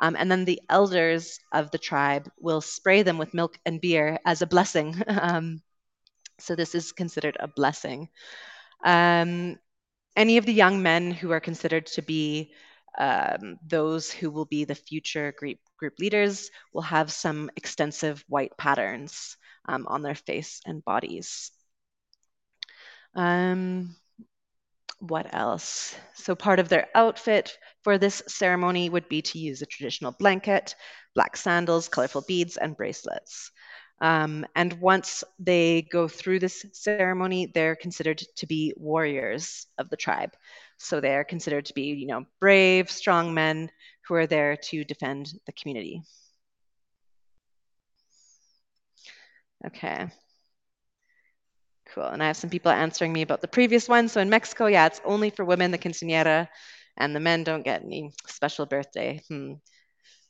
Um, 0.00 0.16
and 0.16 0.30
then 0.30 0.44
the 0.44 0.60
elders 0.68 1.40
of 1.52 1.70
the 1.70 1.78
tribe 1.78 2.30
will 2.38 2.60
spray 2.60 3.02
them 3.02 3.18
with 3.18 3.34
milk 3.34 3.58
and 3.64 3.80
beer 3.80 4.18
as 4.24 4.42
a 4.42 4.46
blessing. 4.46 5.02
um, 5.06 5.62
so 6.38 6.54
this 6.54 6.74
is 6.74 6.92
considered 6.92 7.36
a 7.40 7.48
blessing. 7.48 8.08
Um, 8.84 9.58
any 10.16 10.36
of 10.38 10.46
the 10.46 10.52
young 10.52 10.82
men 10.82 11.10
who 11.10 11.32
are 11.32 11.40
considered 11.40 11.86
to 11.86 12.02
be 12.02 12.52
um, 12.98 13.58
those 13.66 14.10
who 14.10 14.30
will 14.30 14.46
be 14.46 14.64
the 14.64 14.74
future 14.74 15.32
group, 15.32 15.58
group 15.78 15.98
leaders 15.98 16.50
will 16.72 16.82
have 16.82 17.12
some 17.12 17.50
extensive 17.56 18.24
white 18.28 18.56
patterns 18.56 19.36
um, 19.68 19.86
on 19.86 20.02
their 20.02 20.14
face 20.14 20.60
and 20.64 20.84
bodies. 20.84 21.50
Um, 23.14 23.96
what 25.00 25.32
else? 25.34 25.94
So 26.14 26.34
part 26.34 26.58
of 26.58 26.68
their 26.68 26.88
outfit 26.94 27.56
for 27.82 27.98
this 27.98 28.22
ceremony 28.28 28.88
would 28.88 29.08
be 29.08 29.22
to 29.22 29.38
use 29.38 29.62
a 29.62 29.66
traditional 29.66 30.12
blanket, 30.18 30.74
black 31.14 31.36
sandals, 31.36 31.88
colorful 31.88 32.22
beads, 32.26 32.56
and 32.56 32.76
bracelets. 32.76 33.50
Um, 34.00 34.44
and 34.54 34.74
once 34.74 35.24
they 35.38 35.82
go 35.90 36.08
through 36.08 36.40
this 36.40 36.66
ceremony, 36.72 37.50
they're 37.54 37.76
considered 37.76 38.22
to 38.36 38.46
be 38.46 38.74
warriors 38.76 39.66
of 39.78 39.88
the 39.88 39.96
tribe. 39.96 40.32
So 40.78 41.00
they 41.00 41.14
are 41.14 41.24
considered 41.24 41.66
to 41.66 41.74
be, 41.74 41.84
you 41.84 42.06
know, 42.06 42.24
brave, 42.40 42.90
strong 42.90 43.32
men 43.32 43.70
who 44.06 44.14
are 44.14 44.26
there 44.26 44.56
to 44.56 44.84
defend 44.84 45.32
the 45.46 45.52
community. 45.52 46.02
Okay. 49.66 50.08
Cool. 51.94 52.04
And 52.04 52.22
I 52.22 52.26
have 52.28 52.36
some 52.36 52.50
people 52.50 52.72
answering 52.72 53.12
me 53.12 53.22
about 53.22 53.40
the 53.40 53.48
previous 53.48 53.88
one. 53.88 54.08
So 54.08 54.20
in 54.20 54.28
Mexico, 54.30 54.66
yeah, 54.66 54.86
it's 54.86 55.00
only 55.04 55.30
for 55.30 55.44
women, 55.44 55.70
the 55.70 55.78
quinceañera, 55.78 56.48
and 56.96 57.14
the 57.14 57.20
men 57.20 57.44
don't 57.44 57.62
get 57.64 57.82
any 57.82 58.12
special 58.26 58.66
birthday. 58.66 59.20
Hmm. 59.28 59.54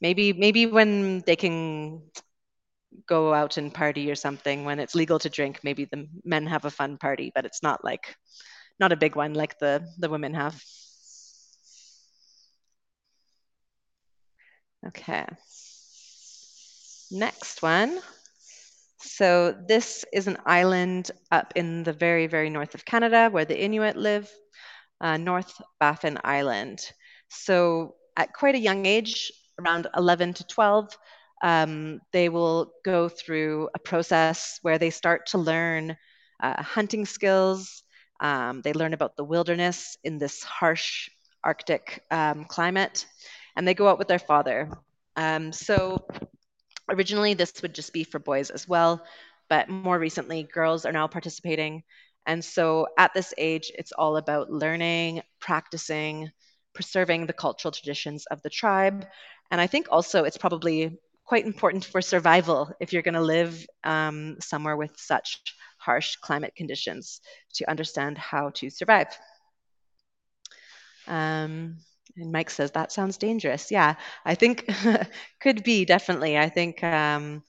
Maybe 0.01 0.33
maybe 0.33 0.67
when 0.67 1.21
they 1.27 1.37
can 1.37 2.03
go 3.07 3.35
out 3.35 3.57
and 3.57 3.73
party 3.73 4.11
or 4.11 4.15
something, 4.15 4.65
when 4.65 4.79
it's 4.81 4.95
legal 4.95 5.19
to 5.21 5.29
drink, 5.31 5.61
maybe 5.63 5.85
the 5.85 6.09
men 6.25 6.47
have 6.47 6.65
a 6.65 6.71
fun 6.71 6.99
party, 6.99 7.33
but 7.35 7.45
it's 7.45 7.63
not 7.63 7.85
like 7.85 8.17
not 8.81 8.93
a 8.93 8.97
big 8.97 9.17
one 9.17 9.35
like 9.35 9.59
the 9.59 9.87
the 9.99 10.11
women 10.11 10.35
have. 10.35 10.63
Okay. 14.87 15.27
Next 17.11 17.63
one. 17.63 18.01
So 18.99 19.55
this 19.69 20.05
is 20.13 20.27
an 20.27 20.39
island 20.47 21.11
up 21.31 21.53
in 21.55 21.83
the 21.83 21.93
very, 21.93 22.27
very 22.27 22.51
north 22.51 22.75
of 22.75 22.85
Canada 22.85 23.29
where 23.31 23.45
the 23.45 23.61
Inuit 23.61 23.97
live, 23.97 24.31
uh, 25.01 25.17
North 25.17 25.61
Baffin 25.79 26.19
Island. 26.25 26.81
So 27.29 27.95
at 28.17 28.33
quite 28.33 28.55
a 28.55 28.61
young 28.61 28.87
age, 28.87 29.31
around 29.61 29.87
11 29.97 30.35
to 30.35 30.47
12, 30.47 30.97
um, 31.43 32.01
they 32.13 32.29
will 32.29 32.73
go 32.85 33.09
through 33.09 33.69
a 33.75 33.79
process 33.79 34.59
where 34.63 34.79
they 34.79 34.91
start 34.91 35.27
to 35.27 35.39
learn 35.39 35.97
uh, 36.43 36.63
hunting 36.63 37.05
skills. 37.05 37.83
Um, 38.21 38.63
they 38.63 38.73
learn 38.73 38.95
about 38.95 39.17
the 39.17 39.25
wilderness 39.25 39.99
in 40.05 40.19
this 40.19 40.43
harsh 40.43 41.11
Arctic 41.45 42.03
um, 42.11 42.45
climate, 42.45 43.07
and 43.55 43.69
they 43.69 43.75
go 43.75 43.89
out 43.89 43.99
with 43.99 44.09
their 44.09 44.19
father. 44.19 44.71
Um, 45.17 45.53
so 45.53 46.07
Originally, 46.89 47.35
this 47.35 47.53
would 47.63 47.75
just 47.75 47.93
be 47.93 48.05
for 48.05 48.19
boys 48.19 48.51
as 48.51 48.69
well, 48.69 49.05
but 49.49 49.69
more 49.69 49.99
recently, 49.99 50.45
girls 50.45 50.85
are 50.85 50.93
now 50.93 51.07
participating. 51.07 51.83
And 52.27 52.45
so 52.45 52.89
at 52.99 53.15
this 53.15 53.33
age, 53.39 53.71
it's 53.75 53.93
all 53.93 54.17
about 54.17 54.51
learning, 54.51 55.23
practicing, 55.41 56.31
preserving 56.75 57.27
the 57.27 57.33
cultural 57.33 57.73
traditions 57.73 58.27
of 58.27 58.43
the 58.43 58.51
tribe. 58.51 59.07
And 59.51 59.61
I 59.61 59.67
think 59.67 59.87
also 59.91 60.25
it's 60.25 60.37
probably 60.37 60.99
quite 61.25 61.47
important 61.47 61.85
for 61.85 62.01
survival 62.01 62.73
if 62.81 62.93
you're 62.93 63.03
going 63.03 63.15
to 63.15 63.21
live 63.21 63.67
um, 63.85 64.37
somewhere 64.41 64.77
with 64.77 64.93
such 64.97 65.41
harsh 65.79 66.17
climate 66.17 66.55
conditions 66.57 67.21
to 67.55 67.69
understand 67.71 68.19
how 68.19 68.51
to 68.51 68.71
survive. 68.71 69.09
Um, 71.07 71.79
and 72.17 72.33
Mike 72.33 72.51
says 72.51 72.73
that 72.73 72.93
sounds 72.93 73.17
dangerous. 73.19 73.71
Yeah, 73.71 73.95
I 74.25 74.35
think 74.35 74.69
could 75.41 75.63
be 75.65 75.85
definitely. 75.85 76.39
I 76.39 76.49
think 76.49 76.83
um, 76.83 77.43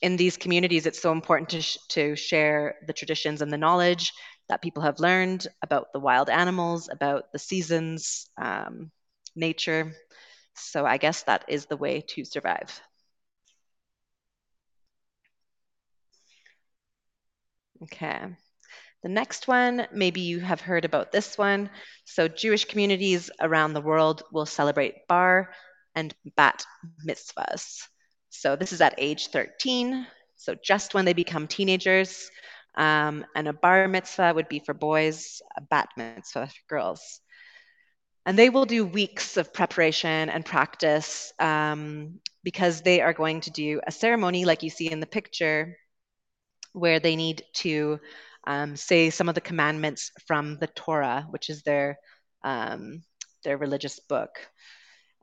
in 0.00 0.16
these 0.16 0.36
communities, 0.36 0.86
it's 0.86 1.00
so 1.02 1.12
important 1.12 1.50
to 1.50 1.62
sh- 1.62 1.78
to 1.90 2.16
share 2.16 2.76
the 2.86 2.92
traditions 2.92 3.42
and 3.42 3.52
the 3.52 3.58
knowledge 3.58 4.12
that 4.48 4.62
people 4.62 4.82
have 4.82 5.00
learned 5.00 5.46
about 5.62 5.92
the 5.92 6.00
wild 6.00 6.30
animals, 6.30 6.88
about 6.92 7.32
the 7.32 7.38
seasons, 7.38 8.28
um, 8.38 8.90
nature. 9.36 9.94
So 10.56 10.86
I 10.86 10.98
guess 10.98 11.24
that 11.24 11.44
is 11.48 11.66
the 11.66 11.76
way 11.76 12.02
to 12.10 12.24
survive. 12.24 12.80
Okay. 17.82 18.36
The 19.02 19.08
next 19.08 19.48
one, 19.48 19.86
maybe 19.92 20.20
you 20.20 20.38
have 20.40 20.60
heard 20.60 20.84
about 20.84 21.10
this 21.10 21.36
one. 21.36 21.70
So, 22.04 22.28
Jewish 22.28 22.66
communities 22.66 23.30
around 23.40 23.72
the 23.72 23.80
world 23.80 24.22
will 24.32 24.46
celebrate 24.46 25.08
bar 25.08 25.52
and 25.96 26.14
bat 26.36 26.64
mitzvahs. 27.04 27.82
So, 28.30 28.54
this 28.54 28.72
is 28.72 28.80
at 28.80 28.94
age 28.98 29.28
13, 29.28 30.06
so 30.36 30.54
just 30.54 30.94
when 30.94 31.04
they 31.04 31.14
become 31.14 31.48
teenagers. 31.48 32.30
Um, 32.76 33.26
and 33.34 33.48
a 33.48 33.52
bar 33.52 33.88
mitzvah 33.88 34.32
would 34.34 34.48
be 34.48 34.60
for 34.60 34.72
boys, 34.72 35.42
a 35.56 35.60
bat 35.60 35.88
mitzvah 35.96 36.46
for 36.46 36.62
girls. 36.68 37.20
And 38.24 38.38
they 38.38 38.50
will 38.50 38.66
do 38.66 38.86
weeks 38.86 39.36
of 39.36 39.52
preparation 39.52 40.28
and 40.28 40.44
practice 40.44 41.32
um, 41.40 42.20
because 42.44 42.82
they 42.82 43.00
are 43.00 43.12
going 43.12 43.40
to 43.42 43.50
do 43.50 43.80
a 43.84 43.90
ceremony, 43.90 44.44
like 44.44 44.62
you 44.62 44.70
see 44.70 44.90
in 44.90 45.00
the 45.00 45.06
picture, 45.06 45.76
where 46.72 47.00
they 47.00 47.16
need 47.16 47.42
to 47.54 47.98
um, 48.46 48.76
say 48.76 49.10
some 49.10 49.28
of 49.28 49.34
the 49.34 49.40
commandments 49.40 50.10
from 50.26 50.58
the 50.58 50.66
Torah, 50.68 51.26
which 51.30 51.50
is 51.50 51.62
their 51.62 51.98
um, 52.44 53.02
their 53.44 53.56
religious 53.56 53.98
book. 54.00 54.30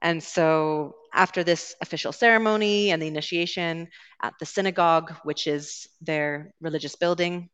And 0.02 0.24
so, 0.24 0.96
after 1.14 1.44
this 1.44 1.76
official 1.82 2.14
ceremony 2.14 2.92
and 2.92 3.02
the 3.02 3.08
initiation 3.08 3.90
at 4.22 4.34
the 4.40 4.46
synagogue, 4.46 5.14
which 5.24 5.48
is 5.48 5.88
their 6.02 6.54
religious 6.62 6.96
building, 6.96 7.50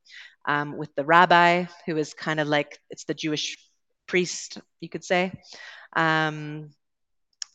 um, 0.48 0.78
with 0.78 0.94
the 0.96 1.06
rabbi, 1.06 1.66
who 1.86 1.98
is 1.98 2.14
kind 2.14 2.40
of 2.40 2.48
like 2.48 2.80
it's 2.90 3.06
the 3.06 3.16
Jewish 3.16 3.58
priest, 4.08 4.60
you 4.80 4.90
could 4.90 5.04
say, 5.04 5.32
um, 5.96 6.70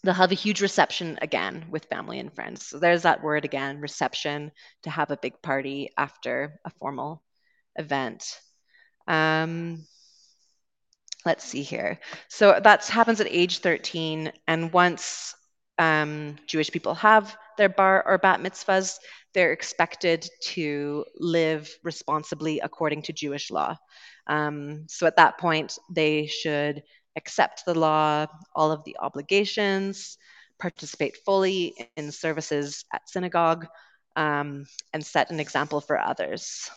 they'll 0.03 0.15
have 0.15 0.33
a 0.33 0.35
huge 0.35 0.61
reception 0.61 1.19
again 1.23 1.67
with 1.71 1.85
family 1.85 2.19
and 2.19 2.35
friends. 2.35 2.67
So 2.67 2.79
there's 2.79 3.03
that 3.03 3.23
word 3.23 3.45
again, 3.45 3.81
reception, 3.81 4.51
to 4.83 4.91
have 4.91 5.11
a 5.11 5.17
big 5.17 5.41
party 5.43 5.91
after 5.97 6.59
a 6.65 6.71
formal 6.71 7.23
event. 7.77 8.41
Um, 9.07 9.87
let's 11.25 11.45
see 11.45 11.63
here. 11.63 11.99
So 12.29 12.59
that 12.63 12.87
happens 12.87 13.21
at 13.21 13.27
age 13.29 13.59
13. 13.59 14.33
And 14.47 14.73
once 14.73 15.35
um, 15.79 16.37
Jewish 16.47 16.71
people 16.71 16.95
have 16.95 17.37
their 17.57 17.69
bar 17.69 18.03
or 18.07 18.19
bat 18.19 18.41
mitzvahs, 18.41 18.99
they're 19.35 19.53
expected 19.53 20.29
to 20.43 21.05
live 21.19 21.71
responsibly 21.83 22.61
according 22.61 23.03
to 23.03 23.13
Jewish 23.13 23.51
law. 23.51 23.77
Um, 24.27 24.87
so 24.89 25.07
at 25.07 25.17
that 25.17 25.39
point, 25.39 25.79
they 25.91 26.27
should 26.27 26.83
accept 27.17 27.65
the 27.65 27.79
law, 27.79 28.27
all 28.55 28.71
of 28.73 28.85
the 28.85 28.97
obligations, 29.01 30.19
participate 30.59 31.17
fully 31.25 31.91
in 31.97 32.13
services 32.13 32.85
at 32.93 33.09
synagogue, 33.09 33.67
um, 34.17 34.67
and 34.93 35.05
set 35.05 35.31
an 35.31 35.41
example 35.41 35.81
for 35.81 35.99
others. 35.99 36.71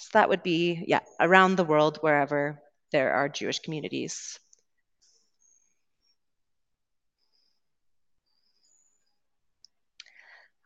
So 0.00 0.08
that 0.14 0.30
would 0.30 0.42
be, 0.42 0.82
yeah, 0.86 1.00
around 1.20 1.56
the 1.56 1.64
world, 1.64 1.98
wherever 2.00 2.58
there 2.90 3.12
are 3.12 3.28
Jewish 3.28 3.58
communities. 3.58 4.38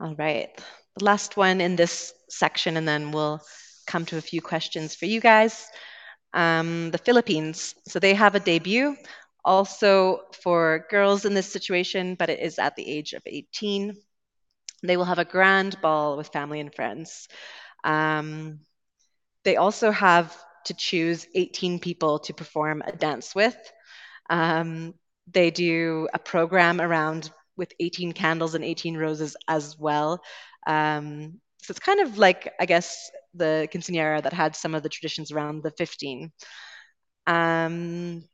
All 0.00 0.14
right, 0.14 0.50
the 0.96 1.04
last 1.04 1.36
one 1.36 1.60
in 1.60 1.74
this 1.74 2.14
section, 2.28 2.76
and 2.76 2.86
then 2.86 3.10
we'll 3.10 3.40
come 3.88 4.06
to 4.06 4.18
a 4.18 4.20
few 4.20 4.40
questions 4.40 4.94
for 4.94 5.06
you 5.06 5.20
guys. 5.20 5.66
Um, 6.32 6.92
the 6.92 6.98
Philippines, 6.98 7.74
so 7.88 7.98
they 7.98 8.14
have 8.14 8.36
a 8.36 8.40
debut 8.40 8.96
also 9.44 10.20
for 10.42 10.86
girls 10.90 11.24
in 11.24 11.34
this 11.34 11.50
situation, 11.52 12.14
but 12.14 12.30
it 12.30 12.38
is 12.38 12.60
at 12.60 12.76
the 12.76 12.88
age 12.88 13.12
of 13.14 13.22
18. 13.26 13.96
They 14.84 14.96
will 14.96 15.04
have 15.04 15.18
a 15.18 15.24
grand 15.24 15.80
ball 15.80 16.16
with 16.16 16.28
family 16.28 16.60
and 16.60 16.72
friends. 16.72 17.26
Um, 17.82 18.60
they 19.44 19.56
also 19.56 19.90
have 19.90 20.36
to 20.66 20.74
choose 20.74 21.26
18 21.34 21.78
people 21.78 22.18
to 22.20 22.34
perform 22.34 22.82
a 22.84 22.92
dance 22.92 23.34
with. 23.34 23.56
Um, 24.30 24.94
they 25.30 25.50
do 25.50 26.08
a 26.12 26.18
program 26.18 26.80
around 26.80 27.30
with 27.56 27.72
18 27.80 28.12
candles 28.12 28.54
and 28.54 28.64
18 28.64 28.96
roses 28.96 29.36
as 29.48 29.78
well. 29.78 30.22
Um, 30.66 31.40
so 31.62 31.70
it's 31.70 31.80
kind 31.80 32.00
of 32.00 32.18
like, 32.18 32.52
I 32.60 32.66
guess, 32.66 33.10
the 33.34 33.68
quinceanera 33.72 34.22
that 34.22 34.32
had 34.32 34.56
some 34.56 34.74
of 34.74 34.82
the 34.82 34.88
traditions 34.88 35.32
around 35.32 35.62
the 35.62 35.70
15. 35.70 36.32
Um, 37.26 38.24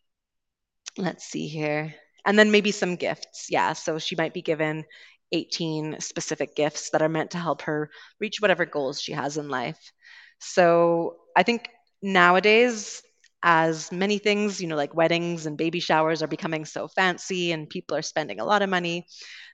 let's 0.96 1.24
see 1.24 1.46
here. 1.46 1.94
And 2.26 2.38
then 2.38 2.50
maybe 2.50 2.72
some 2.72 2.96
gifts. 2.96 3.46
Yeah. 3.48 3.72
So 3.72 3.98
she 3.98 4.16
might 4.16 4.34
be 4.34 4.42
given 4.42 4.84
18 5.32 6.00
specific 6.00 6.56
gifts 6.56 6.90
that 6.90 7.02
are 7.02 7.08
meant 7.08 7.30
to 7.32 7.38
help 7.38 7.62
her 7.62 7.90
reach 8.18 8.40
whatever 8.40 8.66
goals 8.66 9.00
she 9.00 9.12
has 9.12 9.36
in 9.36 9.48
life. 9.48 9.92
So 10.40 11.16
I 11.36 11.42
think 11.42 11.68
nowadays, 12.02 13.02
as 13.42 13.90
many 13.92 14.18
things, 14.18 14.60
you 14.60 14.68
know, 14.68 14.76
like 14.76 14.94
weddings 14.94 15.46
and 15.46 15.56
baby 15.56 15.80
showers 15.80 16.22
are 16.22 16.26
becoming 16.28 16.64
so 16.66 16.88
fancy 16.88 17.52
and 17.52 17.68
people 17.70 17.96
are 17.96 18.02
spending 18.02 18.40
a 18.40 18.44
lot 18.44 18.62
of 18.62 18.68
money, 18.70 19.06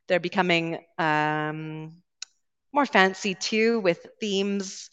they're 0.09 0.20
becoming 0.20 0.79
um, 0.99 1.94
more 2.72 2.87
fancy 2.87 3.35
too 3.35 3.81
with 3.81 4.07
themes 4.20 4.90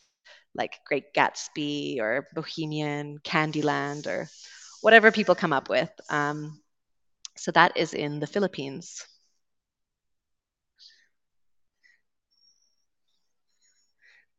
like 0.55 0.79
Great 0.87 1.13
Gatsby 1.15 1.99
or 1.99 2.27
Bohemian, 2.35 3.19
Candyland, 3.19 4.07
or 4.07 4.29
whatever 4.81 5.11
people 5.11 5.35
come 5.35 5.53
up 5.53 5.69
with. 5.69 5.91
Um, 6.09 6.61
so 7.37 7.51
that 7.51 7.77
is 7.77 7.93
in 7.93 8.19
the 8.19 8.27
Philippines. 8.27 9.05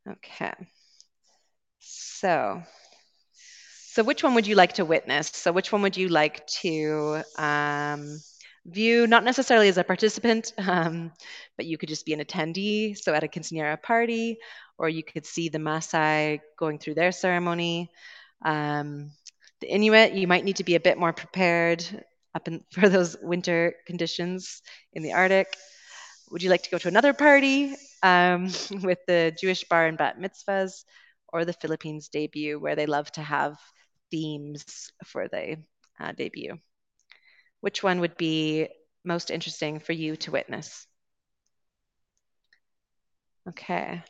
Okay. 0.07 0.53
So, 2.15 2.63
so 3.91 4.03
which 4.03 4.23
one 4.23 4.35
would 4.35 4.47
you 4.47 4.55
like 4.55 4.73
to 4.73 4.85
witness? 4.85 5.29
So 5.33 5.51
which 5.51 5.71
one 5.71 5.81
would 5.81 5.97
you 5.97 6.07
like 6.07 6.47
to 6.61 7.23
um, 7.37 8.19
view, 8.65 9.05
not 9.05 9.25
necessarily 9.25 9.67
as 9.67 9.77
a 9.77 9.83
participant, 9.83 10.53
um, 10.57 11.11
but 11.57 11.65
you 11.65 11.77
could 11.77 11.89
just 11.89 12.05
be 12.05 12.13
an 12.13 12.21
attendee. 12.21 12.97
So 12.97 13.13
at 13.13 13.25
a 13.25 13.27
quinceanera 13.27 13.81
party, 13.81 14.37
or 14.77 14.87
you 14.87 15.03
could 15.03 15.25
see 15.25 15.49
the 15.49 15.57
Maasai 15.57 16.39
going 16.57 16.79
through 16.79 16.95
their 16.95 17.11
ceremony. 17.11 17.91
Um, 18.43 19.11
the 19.59 19.67
Inuit, 19.67 20.13
you 20.13 20.27
might 20.27 20.45
need 20.45 20.57
to 20.57 20.63
be 20.63 20.75
a 20.75 20.79
bit 20.79 20.97
more 20.97 21.13
prepared 21.13 21.85
up 22.33 22.47
in, 22.47 22.63
for 22.71 22.87
those 22.87 23.17
winter 23.21 23.75
conditions 23.85 24.61
in 24.93 25.03
the 25.03 25.13
Arctic. 25.13 25.53
Would 26.31 26.43
you 26.43 26.49
like 26.49 26.63
to 26.63 26.71
go 26.71 26.77
to 26.77 26.87
another 26.87 27.11
party 27.11 27.75
um, 28.01 28.45
with 28.83 28.99
the 29.05 29.35
Jewish 29.37 29.65
bar 29.65 29.85
and 29.85 29.97
bat 29.97 30.17
mitzvahs 30.17 30.85
or 31.35 31.43
the 31.43 31.51
Philippines 31.51 32.07
debut, 32.07 32.57
where 32.57 32.77
they 32.77 32.85
love 32.85 33.11
to 33.11 33.21
have 33.21 33.59
themes 34.09 34.63
for 35.03 35.27
the 35.27 35.57
uh, 35.99 36.13
debut? 36.13 36.57
Which 37.59 37.83
one 37.83 37.99
would 37.99 38.15
be 38.15 38.69
most 39.03 39.31
interesting 39.31 39.79
for 39.81 39.91
you 39.91 40.15
to 40.15 40.31
witness? 40.31 40.87
Okay. 43.49 44.01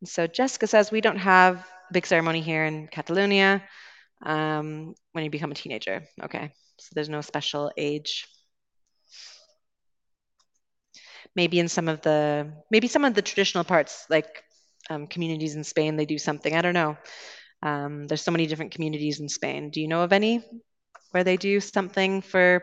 And 0.00 0.08
so 0.08 0.26
Jessica 0.26 0.66
says, 0.66 0.90
we 0.90 1.02
don't 1.02 1.18
have 1.18 1.56
a 1.56 1.92
big 1.92 2.06
ceremony 2.06 2.40
here 2.40 2.64
in 2.64 2.88
Catalonia 2.88 3.62
um, 4.24 4.94
when 5.12 5.24
you 5.24 5.30
become 5.30 5.52
a 5.52 5.54
teenager. 5.54 6.04
Okay. 6.24 6.52
So 6.78 6.88
there's 6.94 7.10
no 7.10 7.20
special 7.20 7.70
age. 7.76 8.26
Maybe 11.36 11.58
in 11.58 11.68
some 11.68 11.88
of 11.88 12.00
the, 12.00 12.50
maybe 12.70 12.88
some 12.88 13.04
of 13.04 13.14
the 13.14 13.22
traditional 13.22 13.64
parts, 13.64 14.06
like 14.08 14.42
um, 14.92 15.06
communities 15.06 15.54
in 15.56 15.64
Spain, 15.64 15.96
they 15.96 16.06
do 16.06 16.18
something. 16.18 16.54
I 16.54 16.62
don't 16.62 16.74
know. 16.74 16.96
Um, 17.62 18.06
there's 18.06 18.22
so 18.22 18.32
many 18.32 18.46
different 18.46 18.72
communities 18.72 19.20
in 19.20 19.28
Spain. 19.28 19.70
Do 19.70 19.80
you 19.80 19.88
know 19.88 20.02
of 20.02 20.12
any 20.12 20.42
where 21.12 21.24
they 21.24 21.36
do 21.36 21.60
something 21.60 22.22
for 22.22 22.62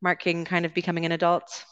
marking 0.00 0.44
kind 0.44 0.64
of 0.66 0.74
becoming 0.74 1.04
an 1.06 1.12
adult? 1.12 1.64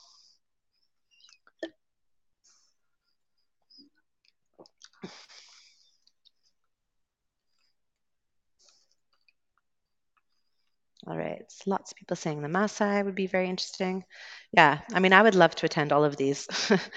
All 11.06 11.16
right, 11.18 11.44
lots 11.66 11.92
of 11.92 11.98
people 11.98 12.16
saying 12.16 12.40
the 12.40 12.48
Maasai 12.48 13.04
would 13.04 13.14
be 13.14 13.26
very 13.26 13.48
interesting. 13.48 14.04
Yeah, 14.52 14.80
I 14.92 15.00
mean, 15.00 15.12
I 15.12 15.22
would 15.22 15.34
love 15.34 15.54
to 15.56 15.66
attend 15.66 15.92
all 15.92 16.04
of 16.04 16.16
these. 16.16 16.48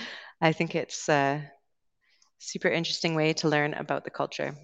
I 0.42 0.54
think 0.54 0.76
it's 0.76 1.10
a 1.10 1.52
super 2.40 2.70
interesting 2.70 3.16
way 3.16 3.34
to 3.34 3.50
learn 3.50 3.74
about 3.74 4.04
the 4.04 4.10
culture. 4.10 4.56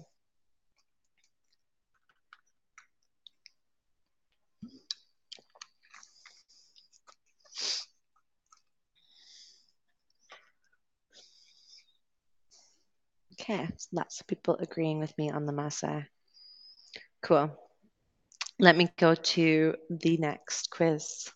Okay, 13.40 13.68
lots 13.92 14.20
of 14.20 14.26
people 14.26 14.56
agreeing 14.56 15.00
with 15.00 15.16
me 15.18 15.30
on 15.30 15.44
the 15.44 15.52
Maasai. 15.52 16.06
Cool. 17.22 17.50
Let 18.58 18.76
me 18.76 18.88
go 18.96 19.14
to 19.14 19.74
the 19.90 20.16
next 20.18 20.70
quiz. 20.70 21.30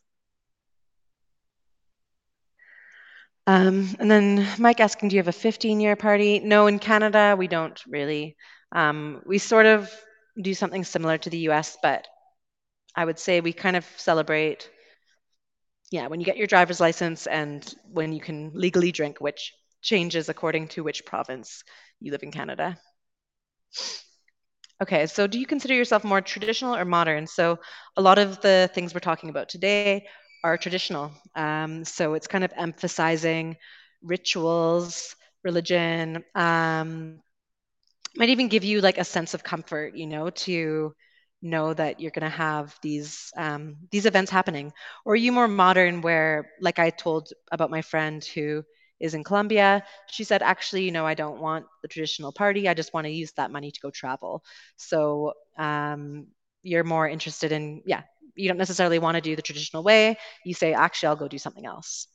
Um, 3.48 3.96
and 3.98 4.10
then 4.10 4.46
Mike 4.58 4.78
asking, 4.78 5.08
do 5.08 5.16
you 5.16 5.20
have 5.20 5.28
a 5.28 5.32
15 5.32 5.80
year 5.80 5.96
party? 5.96 6.38
No, 6.38 6.66
in 6.66 6.78
Canada, 6.78 7.34
we 7.38 7.48
don't 7.48 7.82
really. 7.86 8.36
Um, 8.72 9.22
we 9.24 9.38
sort 9.38 9.64
of 9.64 9.90
do 10.38 10.52
something 10.52 10.84
similar 10.84 11.16
to 11.16 11.30
the 11.30 11.38
US, 11.48 11.78
but 11.82 12.06
I 12.94 13.06
would 13.06 13.18
say 13.18 13.40
we 13.40 13.54
kind 13.54 13.74
of 13.74 13.86
celebrate, 13.96 14.68
yeah, 15.90 16.08
when 16.08 16.20
you 16.20 16.26
get 16.26 16.36
your 16.36 16.46
driver's 16.46 16.78
license 16.78 17.26
and 17.26 17.74
when 17.90 18.12
you 18.12 18.20
can 18.20 18.50
legally 18.52 18.92
drink, 18.92 19.18
which 19.18 19.54
changes 19.80 20.28
according 20.28 20.68
to 20.68 20.84
which 20.84 21.06
province 21.06 21.64
you 22.00 22.12
live 22.12 22.22
in 22.22 22.30
Canada. 22.30 22.78
Okay, 24.82 25.06
so 25.06 25.26
do 25.26 25.40
you 25.40 25.46
consider 25.46 25.72
yourself 25.72 26.04
more 26.04 26.20
traditional 26.20 26.76
or 26.76 26.84
modern? 26.84 27.26
So 27.26 27.58
a 27.96 28.02
lot 28.02 28.18
of 28.18 28.42
the 28.42 28.70
things 28.74 28.92
we're 28.92 29.00
talking 29.00 29.30
about 29.30 29.48
today 29.48 30.04
are 30.48 30.58
traditional. 30.58 31.12
Um, 31.34 31.84
so 31.84 32.14
it's 32.14 32.26
kind 32.26 32.44
of 32.44 32.52
emphasizing 32.56 33.56
rituals, 34.02 35.14
religion, 35.44 36.24
um, 36.34 37.20
might 38.16 38.30
even 38.30 38.48
give 38.48 38.64
you 38.64 38.80
like 38.80 38.98
a 38.98 39.04
sense 39.04 39.34
of 39.34 39.44
comfort, 39.44 39.94
you 39.94 40.06
know, 40.06 40.30
to 40.30 40.94
know 41.40 41.72
that 41.74 42.00
you're 42.00 42.10
going 42.10 42.30
to 42.30 42.36
have 42.36 42.76
these 42.82 43.30
um, 43.36 43.76
these 43.92 44.06
events 44.06 44.30
happening. 44.30 44.72
Or 45.04 45.12
are 45.12 45.16
you 45.24 45.32
more 45.32 45.48
modern, 45.48 46.00
where 46.00 46.50
like 46.60 46.78
I 46.78 46.90
told 46.90 47.28
about 47.52 47.70
my 47.70 47.82
friend 47.82 48.24
who 48.34 48.64
is 48.98 49.14
in 49.14 49.22
Colombia, 49.22 49.84
she 50.08 50.24
said, 50.24 50.42
actually, 50.42 50.82
you 50.84 50.90
know, 50.90 51.06
I 51.06 51.14
don't 51.14 51.40
want 51.40 51.66
the 51.82 51.88
traditional 51.88 52.32
party. 52.32 52.68
I 52.68 52.74
just 52.74 52.92
want 52.92 53.06
to 53.06 53.12
use 53.12 53.32
that 53.32 53.52
money 53.52 53.70
to 53.70 53.80
go 53.80 53.90
travel. 53.90 54.42
So 54.76 55.34
um, 55.56 56.26
you're 56.62 56.84
more 56.84 57.08
interested 57.08 57.52
in, 57.52 57.82
yeah, 57.86 58.02
you 58.38 58.48
don't 58.48 58.58
necessarily 58.58 58.98
want 58.98 59.16
to 59.16 59.20
do 59.20 59.36
the 59.36 59.42
traditional 59.42 59.82
way. 59.82 60.16
You 60.44 60.54
say, 60.54 60.72
actually, 60.72 61.08
I'll 61.08 61.16
go 61.16 61.28
do 61.28 61.38
something 61.38 61.66
else. 61.66 62.06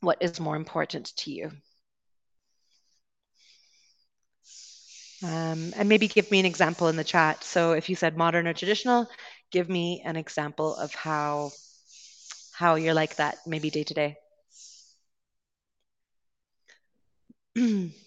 What 0.00 0.18
is 0.20 0.40
more 0.40 0.56
important 0.56 1.12
to 1.18 1.30
you? 1.30 1.50
Um, 5.22 5.72
and 5.76 5.88
maybe 5.88 6.08
give 6.08 6.30
me 6.30 6.40
an 6.40 6.46
example 6.46 6.88
in 6.88 6.96
the 6.96 7.04
chat. 7.04 7.42
So 7.42 7.72
if 7.72 7.88
you 7.88 7.96
said 7.96 8.16
modern 8.16 8.46
or 8.46 8.52
traditional, 8.52 9.08
give 9.50 9.68
me 9.68 10.02
an 10.04 10.16
example 10.16 10.76
of 10.76 10.94
how 10.94 11.50
how 12.52 12.74
you're 12.76 12.94
like 12.94 13.16
that, 13.16 13.38
maybe 13.46 13.70
day 13.70 13.84
to 13.84 13.94
day. 13.94 14.16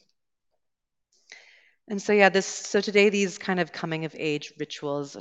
And 1.90 2.00
so 2.00 2.14
yeah, 2.14 2.30
this 2.30 2.46
so 2.46 2.82
today 2.82 3.10
these 3.10 3.38
kind 3.40 3.60
of 3.60 3.72
coming 3.72 4.06
of 4.06 4.16
age 4.18 4.54
rituals, 4.60 5.18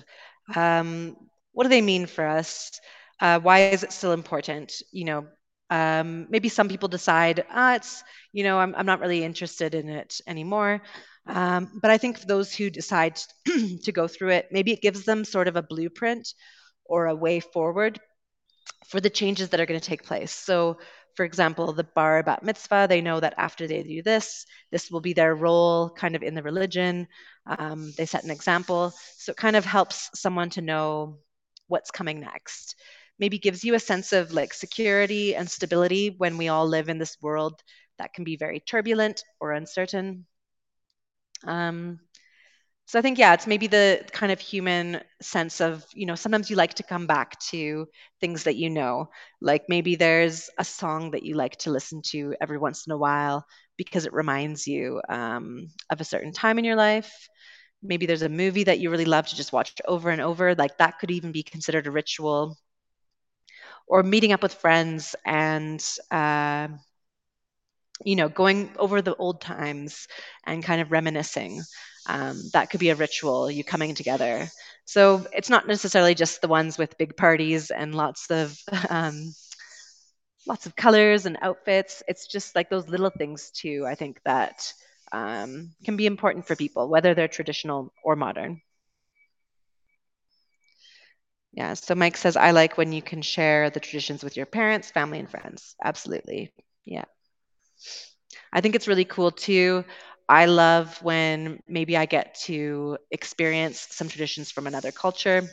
um, 0.54 1.16
what 1.58 1.64
do 1.64 1.70
they 1.70 1.82
mean 1.82 2.06
for 2.06 2.24
us? 2.24 2.80
Uh, 3.18 3.40
why 3.40 3.70
is 3.70 3.82
it 3.82 3.90
still 3.90 4.12
important? 4.12 4.80
You 4.92 5.04
know, 5.06 5.26
um, 5.70 6.28
maybe 6.30 6.48
some 6.48 6.68
people 6.68 6.88
decide, 6.88 7.44
ah, 7.50 7.74
it's 7.74 8.04
you 8.32 8.44
know, 8.44 8.60
I'm 8.60 8.76
I'm 8.76 8.86
not 8.86 9.00
really 9.00 9.24
interested 9.24 9.74
in 9.74 9.88
it 9.88 10.20
anymore. 10.28 10.82
Um, 11.26 11.80
but 11.82 11.90
I 11.90 11.98
think 11.98 12.16
for 12.16 12.26
those 12.26 12.54
who 12.54 12.70
decide 12.70 13.18
to 13.82 13.90
go 13.90 14.06
through 14.06 14.28
it, 14.38 14.46
maybe 14.52 14.70
it 14.70 14.80
gives 14.80 15.02
them 15.04 15.24
sort 15.24 15.48
of 15.48 15.56
a 15.56 15.62
blueprint 15.62 16.32
or 16.84 17.06
a 17.06 17.16
way 17.16 17.40
forward 17.40 17.98
for 18.86 19.00
the 19.00 19.10
changes 19.10 19.48
that 19.48 19.58
are 19.58 19.66
going 19.66 19.80
to 19.80 19.90
take 19.90 20.04
place. 20.04 20.30
So 20.30 20.78
for 21.16 21.24
example, 21.24 21.72
the 21.72 21.82
bar 21.82 22.22
bat 22.22 22.44
mitzvah, 22.44 22.86
they 22.88 23.00
know 23.00 23.18
that 23.18 23.34
after 23.36 23.66
they 23.66 23.82
do 23.82 24.00
this, 24.00 24.46
this 24.70 24.92
will 24.92 25.00
be 25.00 25.12
their 25.12 25.34
role 25.34 25.90
kind 25.90 26.14
of 26.14 26.22
in 26.22 26.36
the 26.36 26.42
religion. 26.44 27.08
Um, 27.46 27.92
they 27.96 28.06
set 28.06 28.22
an 28.22 28.30
example. 28.30 28.92
So 29.16 29.32
it 29.32 29.36
kind 29.36 29.56
of 29.56 29.64
helps 29.64 30.08
someone 30.14 30.50
to 30.50 30.62
know 30.62 31.18
what's 31.68 31.90
coming 31.90 32.20
next. 32.20 32.76
Maybe 33.18 33.38
gives 33.38 33.64
you 33.64 33.74
a 33.74 33.80
sense 33.80 34.12
of 34.12 34.32
like 34.32 34.54
security 34.54 35.34
and 35.34 35.50
stability 35.50 36.14
when 36.18 36.38
we 36.38 36.48
all 36.48 36.66
live 36.66 36.88
in 36.88 36.98
this 36.98 37.16
world 37.22 37.62
that 37.98 38.14
can 38.14 38.24
be 38.24 38.36
very 38.36 38.60
turbulent 38.60 39.22
or 39.40 39.52
uncertain. 39.52 40.26
Um, 41.44 42.00
so 42.86 42.98
I 42.98 43.02
think, 43.02 43.18
yeah, 43.18 43.34
it's 43.34 43.46
maybe 43.46 43.66
the 43.66 44.02
kind 44.12 44.32
of 44.32 44.40
human 44.40 45.02
sense 45.20 45.60
of, 45.60 45.84
you 45.94 46.06
know, 46.06 46.14
sometimes 46.14 46.50
you 46.50 46.56
like 46.56 46.74
to 46.74 46.82
come 46.82 47.06
back 47.06 47.38
to 47.50 47.86
things 48.20 48.44
that 48.44 48.56
you 48.56 48.70
know. 48.70 49.10
Like 49.42 49.64
maybe 49.68 49.96
there's 49.96 50.50
a 50.58 50.64
song 50.64 51.10
that 51.12 51.22
you 51.22 51.34
like 51.34 51.56
to 51.58 51.70
listen 51.70 52.02
to 52.08 52.34
every 52.40 52.58
once 52.58 52.86
in 52.86 52.92
a 52.92 52.98
while 52.98 53.46
because 53.76 54.06
it 54.06 54.14
reminds 54.14 54.66
you 54.66 55.02
um, 55.08 55.68
of 55.90 56.00
a 56.00 56.04
certain 56.04 56.32
time 56.32 56.58
in 56.58 56.64
your 56.64 56.76
life. 56.76 57.12
Maybe 57.82 58.06
there's 58.06 58.22
a 58.22 58.28
movie 58.28 58.64
that 58.64 58.80
you 58.80 58.90
really 58.90 59.04
love 59.04 59.28
to 59.28 59.36
just 59.36 59.52
watch 59.52 59.74
over 59.86 60.10
and 60.10 60.20
over. 60.20 60.54
Like 60.54 60.78
that 60.78 60.98
could 60.98 61.10
even 61.10 61.32
be 61.32 61.42
considered 61.42 61.86
a 61.86 61.90
ritual. 61.90 62.56
Or 63.86 64.02
meeting 64.02 64.32
up 64.32 64.42
with 64.42 64.54
friends 64.54 65.16
and, 65.24 65.82
uh, 66.10 66.68
you 68.04 68.16
know, 68.16 68.28
going 68.28 68.70
over 68.78 69.02
the 69.02 69.14
old 69.16 69.40
times 69.40 70.06
and 70.46 70.62
kind 70.62 70.80
of 70.80 70.92
reminiscing 70.92 71.62
um, 72.06 72.40
that 72.52 72.70
could 72.70 72.80
be 72.80 72.90
a 72.90 72.94
ritual 72.94 73.50
you 73.50 73.62
coming 73.62 73.94
together 73.94 74.48
so 74.86 75.26
it's 75.32 75.50
not 75.50 75.66
necessarily 75.68 76.14
just 76.14 76.40
the 76.40 76.48
ones 76.48 76.78
with 76.78 76.96
big 76.96 77.16
parties 77.16 77.70
and 77.70 77.94
lots 77.94 78.30
of 78.30 78.58
um, 78.88 79.34
lots 80.46 80.66
of 80.66 80.74
colors 80.76 81.26
and 81.26 81.36
outfits 81.42 82.02
it's 82.08 82.26
just 82.26 82.54
like 82.54 82.70
those 82.70 82.88
little 82.88 83.10
things 83.10 83.50
too 83.50 83.84
i 83.86 83.94
think 83.94 84.20
that 84.24 84.72
um, 85.12 85.72
can 85.84 85.96
be 85.96 86.06
important 86.06 86.46
for 86.46 86.56
people 86.56 86.88
whether 86.88 87.14
they're 87.14 87.28
traditional 87.28 87.92
or 88.04 88.16
modern 88.16 88.60
yeah 91.52 91.74
so 91.74 91.94
mike 91.94 92.16
says 92.16 92.36
i 92.36 92.50
like 92.50 92.76
when 92.76 92.92
you 92.92 93.02
can 93.02 93.22
share 93.22 93.70
the 93.70 93.80
traditions 93.80 94.22
with 94.22 94.36
your 94.36 94.46
parents 94.46 94.90
family 94.90 95.18
and 95.18 95.30
friends 95.30 95.74
absolutely 95.82 96.52
yeah 96.84 97.04
I 98.52 98.60
think 98.60 98.74
it's 98.74 98.88
really 98.88 99.04
cool 99.04 99.30
too. 99.30 99.84
I 100.28 100.46
love 100.46 101.02
when 101.02 101.62
maybe 101.66 101.96
I 101.96 102.06
get 102.06 102.34
to 102.46 102.98
experience 103.10 103.80
some 103.90 104.08
traditions 104.08 104.50
from 104.50 104.66
another 104.66 104.92
culture. 104.92 105.48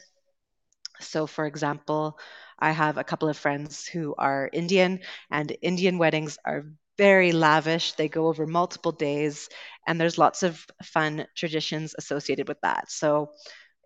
So, 0.99 1.27
for 1.27 1.45
example, 1.45 2.19
I 2.59 2.71
have 2.71 2.97
a 2.97 3.03
couple 3.03 3.29
of 3.29 3.37
friends 3.37 3.85
who 3.87 4.15
are 4.17 4.49
Indian, 4.51 4.99
and 5.31 5.55
Indian 5.61 5.97
weddings 5.97 6.37
are 6.45 6.65
very 6.97 7.31
lavish. 7.31 7.93
They 7.93 8.07
go 8.09 8.27
over 8.27 8.45
multiple 8.47 8.91
days, 8.91 9.49
and 9.87 9.99
there's 9.99 10.17
lots 10.17 10.43
of 10.43 10.65
fun 10.83 11.27
traditions 11.35 11.95
associated 11.97 12.47
with 12.47 12.61
that. 12.61 12.91
So, 12.91 13.31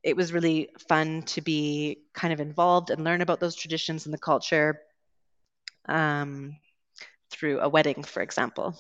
it 0.04 0.16
was 0.16 0.34
really 0.34 0.70
fun 0.88 1.24
to 1.24 1.42
be 1.42 2.04
kind 2.14 2.34
of 2.34 2.40
involved 2.40 2.90
and 2.90 3.04
learn 3.04 3.22
about 3.22 3.40
those 3.42 3.56
traditions 3.56 4.06
and 4.06 4.14
the 4.14 4.20
culture 4.20 4.80
um, 5.88 6.56
through 7.32 7.60
a 7.62 7.70
wedding, 7.70 8.04
for 8.04 8.22
example. 8.22 8.76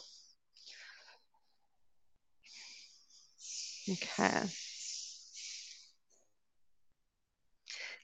Okay. 3.90 4.50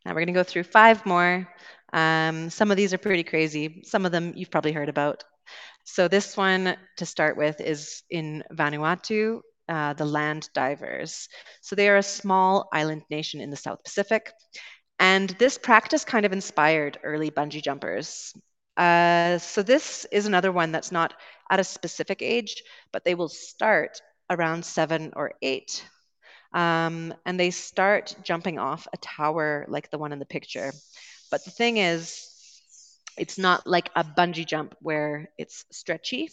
Now 0.06 0.12
we're 0.12 0.22
going 0.22 0.28
to 0.28 0.34
go 0.34 0.44
through 0.44 0.64
five 0.64 1.06
more. 1.06 1.48
Um, 1.94 2.50
some 2.50 2.72
of 2.72 2.78
these 2.78 2.94
are 2.94 2.98
pretty 2.98 3.24
crazy. 3.24 3.82
Some 3.84 4.06
of 4.06 4.12
them 4.12 4.34
you've 4.36 4.52
probably 4.52 4.72
heard 4.72 4.90
about. 4.90 5.24
So 5.86 6.08
this 6.08 6.36
one 6.36 6.76
to 6.98 7.06
start 7.06 7.38
with 7.38 7.62
is 7.62 8.04
in 8.10 8.44
Vanuatu, 8.52 9.42
uh, 9.70 9.94
the 9.94 10.06
land 10.06 10.50
divers. 10.54 11.30
So 11.62 11.76
they 11.76 11.90
are 11.90 11.98
a 11.98 12.04
small 12.04 12.68
island 12.74 13.04
nation 13.10 13.40
in 13.40 13.52
the 13.52 13.56
South 13.56 13.84
Pacific. 13.84 14.32
And 15.00 15.30
this 15.40 15.58
practice 15.58 16.04
kind 16.04 16.26
of 16.26 16.34
inspired 16.34 16.98
early 17.04 17.30
bungee 17.30 17.64
jumpers. 17.64 18.34
Uh, 18.78 19.38
so 19.38 19.62
this 19.62 20.06
is 20.12 20.26
another 20.26 20.52
one 20.52 20.72
that's 20.72 20.92
not 20.92 21.14
at 21.50 21.60
a 21.60 21.64
specific 21.64 22.22
age, 22.22 22.64
but 22.92 23.06
they 23.06 23.16
will 23.16 23.30
start 23.30 24.02
around 24.30 24.66
seven 24.66 25.14
or 25.16 25.34
eight. 25.42 25.86
Um, 26.52 27.14
and 27.26 27.40
they 27.40 27.52
start 27.52 28.16
jumping 28.24 28.58
off 28.58 28.88
a 28.92 28.98
tower 28.98 29.66
like 29.68 29.92
the 29.92 29.98
one 29.98 30.14
in 30.14 30.20
the 30.20 30.26
picture. 30.26 30.72
But 31.30 31.44
the 31.46 31.52
thing 31.52 31.78
is, 31.78 32.35
it's 33.18 33.38
not 33.38 33.66
like 33.66 33.90
a 33.96 34.04
bungee 34.04 34.46
jump 34.46 34.76
where 34.82 35.30
it's 35.38 35.66
stretchy. 35.72 36.30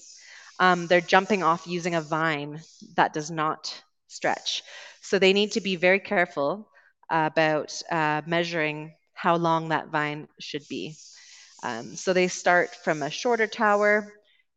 Um, 0.59 0.87
they're 0.87 1.01
jumping 1.01 1.43
off 1.43 1.67
using 1.67 1.95
a 1.95 2.01
vine 2.01 2.61
that 2.97 3.13
does 3.13 3.31
not 3.31 3.83
stretch. 4.09 4.63
So 5.01 5.19
they 5.19 5.33
need 5.33 5.53
to 5.53 5.61
be 5.61 5.77
very 5.77 6.01
careful 6.01 6.69
about 7.11 7.81
uh, 7.91 8.23
measuring 8.27 8.93
how 9.15 9.37
long 9.37 9.69
that 9.69 9.89
vine 9.89 10.29
should 10.41 10.67
be. 10.69 10.97
Um, 11.63 11.97
so 11.97 12.13
they 12.13 12.29
start 12.29 12.75
from 12.85 13.03
a 13.03 13.11
shorter 13.11 13.47
tower 13.47 14.13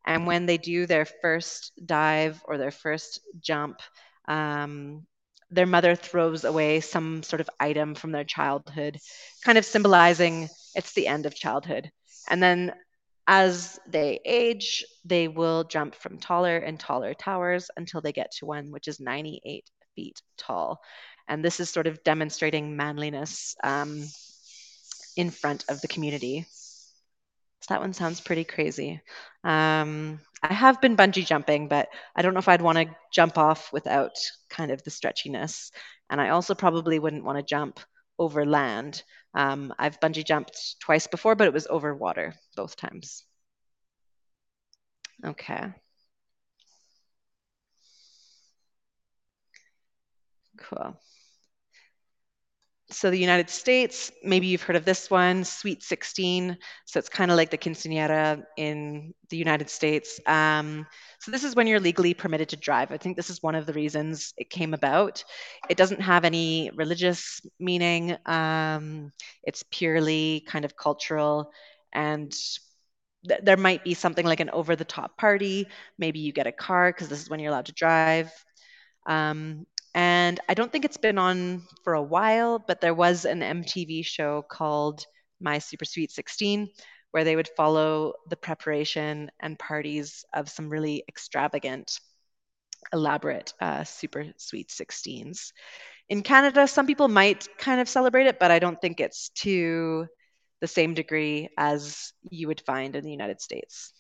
and 0.06 0.28
when 0.28 0.46
they 0.46 0.58
do 0.58 0.86
their 0.86 1.06
first 1.06 1.72
dive 1.84 2.42
or 2.46 2.58
their 2.58 2.72
first 2.72 3.20
jump, 3.42 3.80
um, 4.28 5.06
their 5.50 5.66
mother 5.66 5.96
throws 5.96 6.44
away 6.44 6.80
some 6.80 7.24
sort 7.24 7.42
of 7.42 7.50
item 7.60 7.96
from 7.96 8.12
their 8.12 8.24
childhood, 8.24 9.00
kind 9.44 9.58
of 9.58 9.66
symbolizing 9.66 10.50
it's 10.76 10.94
the 10.94 11.08
end 11.08 11.26
of 11.26 11.36
childhood. 11.36 11.92
And 12.30 12.42
then 12.42 12.74
as 13.28 13.80
they 13.88 14.20
age, 14.26 14.86
they 15.04 15.28
will 15.28 15.64
jump 15.64 15.96
from 15.96 16.20
taller 16.20 16.58
and 16.58 16.80
taller 16.80 17.14
towers 17.14 17.70
until 17.76 18.02
they 18.02 18.12
get 18.12 18.32
to 18.32 18.46
one 18.46 18.72
which 18.72 18.88
is 18.88 19.00
98 19.00 19.70
feet 19.96 20.22
tall. 20.38 20.80
And 21.28 21.44
this 21.44 21.60
is 21.60 21.70
sort 21.70 21.88
of 21.88 22.04
demonstrating 22.04 22.76
manliness 22.76 23.56
um, 23.64 24.04
in 25.16 25.32
front 25.32 25.66
of 25.70 25.82
the 25.82 25.88
community. 25.88 26.46
So 27.62 27.74
that 27.74 27.82
one 27.82 27.94
sounds 27.94 28.22
pretty 28.22 28.44
crazy. 28.44 29.02
Um, 29.44 30.20
I 30.44 30.54
have 30.54 30.80
been 30.82 30.96
bungee 30.96 31.26
jumping, 31.26 31.68
but 31.68 31.90
I 32.16 32.22
don't 32.22 32.36
know 32.36 32.40
if 32.40 32.48
I'd 32.48 32.62
want 32.62 32.78
to 32.78 32.96
jump 33.12 33.40
off 33.40 33.74
without 33.74 34.16
kind 34.50 34.70
of 34.70 34.84
the 34.84 34.92
stretchiness. 34.92 35.72
And 36.12 36.22
I 36.22 36.30
also 36.30 36.54
probably 36.54 37.00
wouldn't 37.00 37.24
want 37.24 37.40
to 37.40 37.44
jump 37.44 37.80
over 38.20 38.46
land. 38.46 39.04
Um, 39.34 39.74
I've 39.80 40.00
bungee 40.00 40.26
jumped 40.26 40.80
twice 40.80 41.08
before, 41.08 41.36
but 41.36 41.48
it 41.48 41.54
was 41.54 41.68
over 41.68 41.94
water 41.96 42.36
both 42.56 42.76
times. 42.76 43.26
Okay. 45.24 45.74
Cool. 50.58 51.00
So 52.96 53.12
the 53.12 53.20
United 53.20 53.50
States, 53.50 54.10
maybe 54.24 54.48
you've 54.48 54.62
heard 54.62 54.78
of 54.78 54.86
this 54.86 55.12
one, 55.12 55.44
Sweet 55.44 55.84
16. 55.84 56.58
So 56.86 56.98
it's 56.98 57.10
kind 57.10 57.30
of 57.30 57.36
like 57.36 57.52
the 57.52 57.58
quinceañera 57.58 58.42
in 58.56 59.14
the 59.30 59.36
United 59.36 59.70
States. 59.70 60.18
Um, 60.26 60.88
so 61.20 61.30
this 61.30 61.44
is 61.44 61.56
when 61.56 61.68
you're 61.68 61.82
legally 61.82 62.14
permitted 62.14 62.48
to 62.50 62.56
drive. 62.56 62.94
I 62.94 62.98
think 62.98 63.18
this 63.18 63.30
is 63.30 63.44
one 63.44 63.54
of 63.54 63.66
the 63.66 63.74
reasons 63.74 64.34
it 64.38 64.50
came 64.50 64.74
about. 64.74 65.26
It 65.70 65.76
doesn't 65.76 66.00
have 66.00 66.24
any 66.24 66.72
religious 66.74 67.42
meaning. 67.60 68.16
Um, 68.26 69.12
it's 69.44 69.64
purely 69.70 70.46
kind 70.48 70.64
of 70.64 70.78
cultural 70.78 71.52
and 71.92 72.32
th- 73.28 73.42
there 73.44 73.58
might 73.58 73.84
be 73.84 73.94
something 73.94 74.26
like 74.26 74.40
an 74.40 74.50
over 74.52 74.74
the 74.74 74.86
top 74.86 75.18
party. 75.18 75.68
Maybe 75.98 76.20
you 76.20 76.32
get 76.32 76.48
a 76.48 76.52
car 76.54 76.94
because 76.94 77.10
this 77.10 77.22
is 77.22 77.30
when 77.30 77.42
you're 77.42 77.52
allowed 77.52 77.66
to 77.66 77.74
drive. 77.74 78.32
Um, 79.06 79.66
and 79.96 80.40
I 80.48 80.54
don't 80.54 80.72
think 80.72 80.86
it's 80.86 80.98
been 80.98 81.18
on 81.18 81.64
for 81.84 81.94
a 81.94 82.04
while, 82.04 82.60
but 82.60 82.82
there 82.82 82.94
was 82.94 83.26
an 83.26 83.40
MTV 83.40 84.06
show 84.06 84.44
called 84.44 85.06
My 85.40 85.58
Super 85.58 85.86
Sweet 85.86 86.12
16 86.12 86.70
where 87.16 87.24
they 87.24 87.38
would 87.38 87.48
follow 87.56 88.12
the 88.30 88.36
preparation 88.36 89.32
and 89.40 89.58
parties 89.58 90.26
of 90.34 90.50
some 90.50 90.68
really 90.68 91.02
extravagant, 91.08 92.02
elaborate 92.92 93.54
uh, 93.62 93.86
Super 93.86 94.26
Sweet 94.36 94.68
16s. 94.68 95.54
In 96.10 96.24
Canada, 96.24 96.68
some 96.68 96.86
people 96.86 97.08
might 97.08 97.48
kind 97.58 97.80
of 97.80 97.88
celebrate 97.88 98.28
it, 98.28 98.38
but 98.38 98.52
I 98.52 98.60
don't 98.60 98.82
think 98.82 99.00
it's 99.00 99.30
to 99.30 100.08
the 100.60 100.68
same 100.68 100.94
degree 100.94 101.48
as 101.58 102.12
you 102.30 102.48
would 102.50 102.60
find 102.60 102.98
in 102.98 103.06
the 103.06 103.12
United 103.12 103.40
States. 103.40 103.94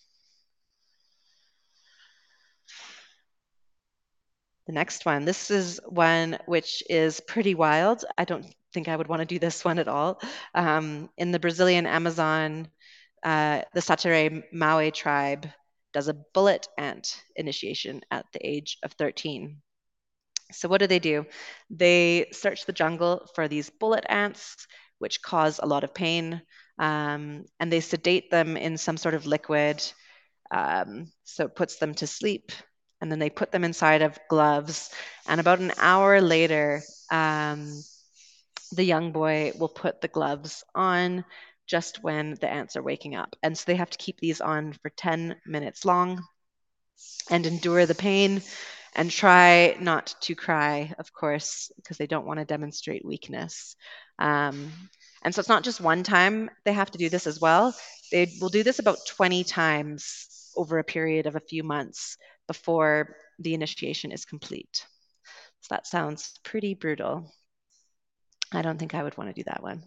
The 4.67 4.73
next 4.73 5.06
one, 5.06 5.25
this 5.25 5.51
is 5.51 5.80
one 5.88 6.39
which 6.47 6.82
is 6.89 7.19
pretty 7.19 7.54
wild. 7.54 8.04
I 8.17 8.25
don't 8.25 8.45
think 8.73 8.88
I 8.88 8.95
would 8.95 9.08
want 9.08 9.19
to 9.19 9.25
do 9.25 9.38
this 9.38 9.63
one 9.63 9.78
at 9.78 9.88
all. 9.88 10.19
Um, 10.56 11.10
in 11.17 11.32
the 11.32 11.39
Brazilian 11.39 11.86
Amazon, 11.86 12.67
uh, 13.23 13.62
the 13.73 13.82
Satere 13.82 14.43
Mawe 14.51 14.91
tribe 14.91 15.47
does 15.93 16.08
a 16.08 16.13
bullet 16.34 16.67
ant 16.78 17.21
initiation 17.36 18.01
at 18.10 18.25
the 18.34 18.45
age 18.45 18.78
of 18.84 18.91
13. 18.93 19.62
So, 20.51 20.67
what 20.67 20.80
do 20.80 20.88
they 20.88 20.99
do? 20.99 21.25
They 21.69 22.28
search 22.32 22.65
the 22.65 22.73
jungle 22.73 23.30
for 23.36 23.47
these 23.47 23.69
bullet 23.69 24.06
ants, 24.10 24.67
which 24.97 25.21
cause 25.21 25.60
a 25.62 25.67
lot 25.67 25.84
of 25.84 25.93
pain, 25.93 26.41
um, 26.80 27.45
and 27.60 27.71
they 27.71 27.82
sedate 27.82 28.32
them 28.32 28.58
in 28.58 28.78
some 28.78 28.97
sort 28.97 29.13
of 29.13 29.25
liquid. 29.25 29.82
Um, 30.51 31.12
so, 31.23 31.45
it 31.45 31.56
puts 31.56 31.78
them 31.78 31.93
to 31.95 32.08
sleep 32.08 32.51
and 33.06 33.12
then 33.12 33.20
they 33.20 33.30
put 33.30 33.52
them 33.52 33.63
inside 33.63 34.02
of 34.02 34.18
gloves. 34.32 34.89
And 35.28 35.39
about 35.39 35.60
an 35.60 35.74
hour 35.78 36.22
later, 36.22 36.82
um, 37.12 37.84
the 38.72 38.84
young 38.84 39.12
boy 39.12 39.52
will 39.60 39.70
put 39.70 40.02
the 40.02 40.08
gloves 40.08 40.63
on 40.74 41.24
just 41.68 42.02
when 42.02 42.34
the 42.41 42.50
ants 42.52 42.76
are 42.76 42.82
waking 42.82 43.13
up. 43.13 43.36
And 43.44 43.56
so 43.56 43.65
they 43.68 43.76
have 43.76 43.91
to 43.91 44.00
keep 44.00 44.20
these 44.20 44.41
on 44.41 44.74
for 44.74 44.89
10 44.89 45.36
minutes 45.46 45.86
long 45.86 46.24
and 47.30 47.46
endure 47.46 47.86
the 47.86 47.94
pain 47.94 48.41
and 48.96 49.12
try 49.12 49.78
not 49.80 50.15
to 50.22 50.34
cry, 50.34 50.91
of 50.98 51.13
course, 51.13 51.72
because 51.76 52.00
they 52.00 52.08
don't 52.08 52.26
want 52.26 52.39
to 52.39 52.46
demonstrate 52.46 53.06
weakness. 53.06 53.76
Um, 54.18 54.72
and 55.22 55.36
so 55.36 55.41
it's 55.41 55.50
not 55.50 55.63
just 55.63 55.80
one 55.80 56.02
time 56.02 56.50
they 56.63 56.74
have 56.74 56.89
to 56.89 56.98
do 56.98 57.10
this 57.10 57.28
as 57.28 57.39
well. 57.39 57.76
They 58.12 58.34
will 58.41 58.50
do 58.50 58.63
this 58.63 58.80
about 58.80 58.98
20 59.08 59.44
times 59.44 60.52
over 60.58 60.80
a 60.80 60.84
period 60.84 61.28
of 61.28 61.36
a 61.36 61.41
few 61.41 61.62
months 61.62 62.18
before 62.47 63.15
the 63.39 63.53
initiation 63.53 64.12
is 64.12 64.25
complete. 64.25 64.86
So 65.62 65.75
that 65.75 65.88
sounds 65.88 66.39
pretty 66.43 66.73
brutal. 66.73 67.31
I 68.51 68.62
don't 68.62 68.77
think 68.77 68.93
I 68.93 69.03
would 69.03 69.17
want 69.17 69.29
to 69.29 69.34
do 69.34 69.43
that 69.45 69.63
one. 69.63 69.84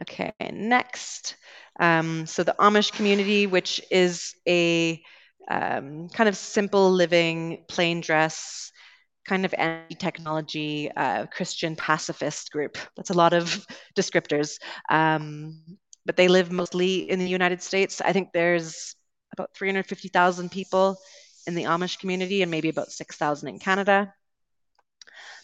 okay, 0.02 0.32
next. 0.50 1.36
Um, 1.78 2.26
so 2.26 2.42
the 2.42 2.56
Amish 2.58 2.92
community, 2.92 3.46
which 3.46 3.80
is 3.90 4.34
a 4.48 5.02
um, 5.50 6.08
kind 6.08 6.28
of 6.28 6.36
simple 6.36 6.90
living, 6.90 7.64
plain 7.68 8.00
dress, 8.00 8.72
kind 9.26 9.44
of 9.44 9.54
anti-technology 9.56 10.90
uh, 10.96 11.26
Christian 11.26 11.76
pacifist 11.76 12.50
group. 12.50 12.78
That's 12.96 13.10
a 13.10 13.14
lot 13.14 13.32
of 13.32 13.66
descriptors. 13.96 14.58
Um, 14.90 15.62
but 16.06 16.16
they 16.16 16.28
live 16.28 16.50
mostly 16.50 17.10
in 17.10 17.18
the 17.18 17.28
United 17.28 17.62
States. 17.62 18.00
I 18.00 18.12
think 18.12 18.30
there's 18.32 18.94
about 19.32 19.54
350,000 19.54 20.50
people 20.50 20.98
in 21.46 21.54
the 21.54 21.64
Amish 21.64 21.98
community 21.98 22.42
and 22.42 22.50
maybe 22.50 22.68
about 22.68 22.92
6,000 22.92 23.48
in 23.48 23.58
Canada. 23.58 24.12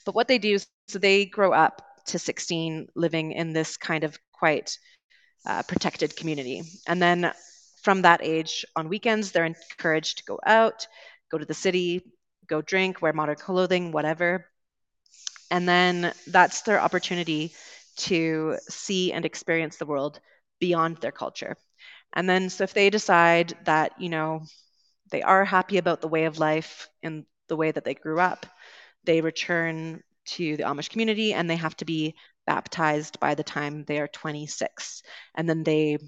But 0.04 0.14
what 0.14 0.28
they 0.28 0.38
do, 0.38 0.58
so 0.88 0.98
they 0.98 1.24
grow 1.26 1.52
up 1.52 1.82
to 2.06 2.18
16 2.18 2.88
living 2.94 3.32
in 3.32 3.52
this 3.52 3.76
kind 3.76 4.04
of 4.04 4.18
quite 4.32 4.78
uh, 5.44 5.62
protected 5.62 6.16
community. 6.16 6.62
And 6.86 7.00
then 7.00 7.32
from 7.82 8.02
that 8.02 8.20
age 8.22 8.64
on 8.74 8.88
weekends, 8.88 9.32
they're 9.32 9.44
encouraged 9.44 10.18
to 10.18 10.24
go 10.24 10.38
out, 10.46 10.86
go 11.30 11.38
to 11.38 11.44
the 11.44 11.54
city, 11.54 12.02
go 12.46 12.62
drink, 12.62 13.02
wear 13.02 13.12
modern 13.12 13.36
clothing, 13.36 13.92
whatever. 13.92 14.46
And 15.50 15.68
then 15.68 16.12
that's 16.26 16.62
their 16.62 16.80
opportunity 16.80 17.54
to 17.98 18.58
see 18.68 19.12
and 19.12 19.24
experience 19.24 19.76
the 19.76 19.86
world 19.86 20.20
beyond 20.60 20.98
their 20.98 21.12
culture. 21.12 21.56
And 22.14 22.28
then, 22.28 22.50
so 22.50 22.64
if 22.64 22.74
they 22.74 22.90
decide 22.90 23.54
that, 23.64 23.92
you 24.00 24.08
know, 24.08 24.42
they 25.10 25.22
are 25.22 25.44
happy 25.44 25.78
about 25.78 26.00
the 26.00 26.08
way 26.08 26.24
of 26.24 26.38
life 26.38 26.88
and 27.02 27.24
the 27.48 27.56
way 27.56 27.70
that 27.70 27.84
they 27.84 27.94
grew 27.94 28.20
up, 28.20 28.46
they 29.04 29.20
return 29.20 30.02
to 30.26 30.56
the 30.56 30.64
Amish 30.64 30.90
community 30.90 31.32
and 31.34 31.48
they 31.48 31.56
have 31.56 31.76
to 31.76 31.84
be 31.84 32.14
baptized 32.46 33.20
by 33.20 33.34
the 33.34 33.44
time 33.44 33.84
they 33.84 33.98
are 34.00 34.08
26. 34.08 35.02
And 35.34 35.48
then 35.48 35.62
they 35.64 35.98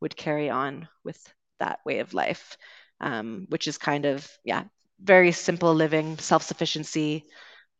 would 0.00 0.16
carry 0.16 0.50
on 0.50 0.88
with 1.04 1.18
that 1.58 1.80
way 1.84 2.00
of 2.00 2.14
life, 2.14 2.56
um, 3.00 3.46
which 3.50 3.68
is 3.68 3.78
kind 3.78 4.06
of, 4.06 4.28
yeah, 4.44 4.64
very 5.00 5.32
simple 5.32 5.74
living, 5.74 6.18
self 6.18 6.42
sufficiency. 6.42 7.24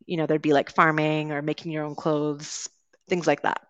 You 0.07 0.17
know, 0.19 0.27
there'd 0.27 0.43
be 0.43 0.53
like 0.55 0.71
farming 0.71 1.33
or 1.33 1.43
making 1.43 1.73
your 1.73 1.85
own 1.85 1.97
clothes, 1.97 2.69
things 3.09 3.27
like 3.27 3.43
that. 3.43 3.61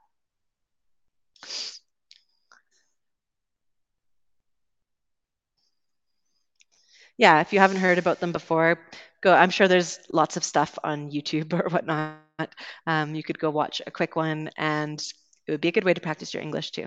Yeah, 7.20 7.40
if 7.42 7.52
you 7.52 7.58
haven't 7.60 7.76
heard 7.76 7.98
about 7.98 8.18
them 8.18 8.32
before, 8.32 8.78
go. 9.20 9.34
I'm 9.34 9.50
sure 9.50 9.68
there's 9.68 10.00
lots 10.10 10.38
of 10.38 10.44
stuff 10.44 10.78
on 10.82 11.10
YouTube 11.10 11.52
or 11.60 11.68
whatnot. 11.68 12.54
Um, 12.86 13.14
you 13.14 13.22
could 13.22 13.38
go 13.38 13.50
watch 13.50 13.82
a 13.86 13.90
quick 13.90 14.16
one, 14.16 14.48
and 14.56 14.98
it 15.46 15.50
would 15.52 15.60
be 15.60 15.68
a 15.68 15.72
good 15.72 15.84
way 15.84 15.92
to 15.92 16.00
practice 16.00 16.32
your 16.32 16.42
English 16.42 16.70
too. 16.70 16.86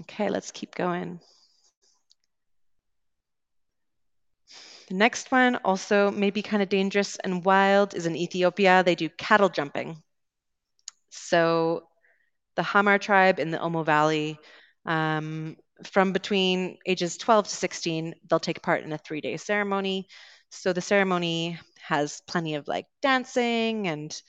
Okay, 0.00 0.30
let's 0.30 0.50
keep 0.50 0.74
going. 0.74 1.20
The 4.88 4.94
next 4.94 5.30
one, 5.30 5.56
also 5.56 6.10
maybe 6.10 6.40
kind 6.40 6.62
of 6.62 6.70
dangerous 6.70 7.16
and 7.16 7.44
wild, 7.44 7.94
is 7.94 8.06
in 8.06 8.16
Ethiopia. 8.16 8.82
They 8.82 8.94
do 8.94 9.10
cattle 9.10 9.50
jumping. 9.50 10.02
So 11.10 11.82
the 12.56 12.62
Hamar 12.62 12.98
tribe 12.98 13.38
in 13.38 13.50
the 13.50 13.58
Omo 13.58 13.84
Valley 13.84 14.38
um, 14.86 15.56
from 15.86 16.12
between 16.12 16.78
ages 16.86 17.16
12 17.16 17.48
to 17.48 17.54
16, 17.54 18.14
they'll 18.28 18.38
take 18.38 18.62
part 18.62 18.82
in 18.84 18.92
a 18.92 18.98
three 18.98 19.20
day 19.20 19.36
ceremony. 19.36 20.08
So 20.50 20.72
the 20.72 20.80
ceremony 20.80 21.58
has 21.86 22.22
plenty 22.26 22.54
of 22.56 22.68
like 22.68 22.86
dancing 23.02 23.88
and 23.88 24.22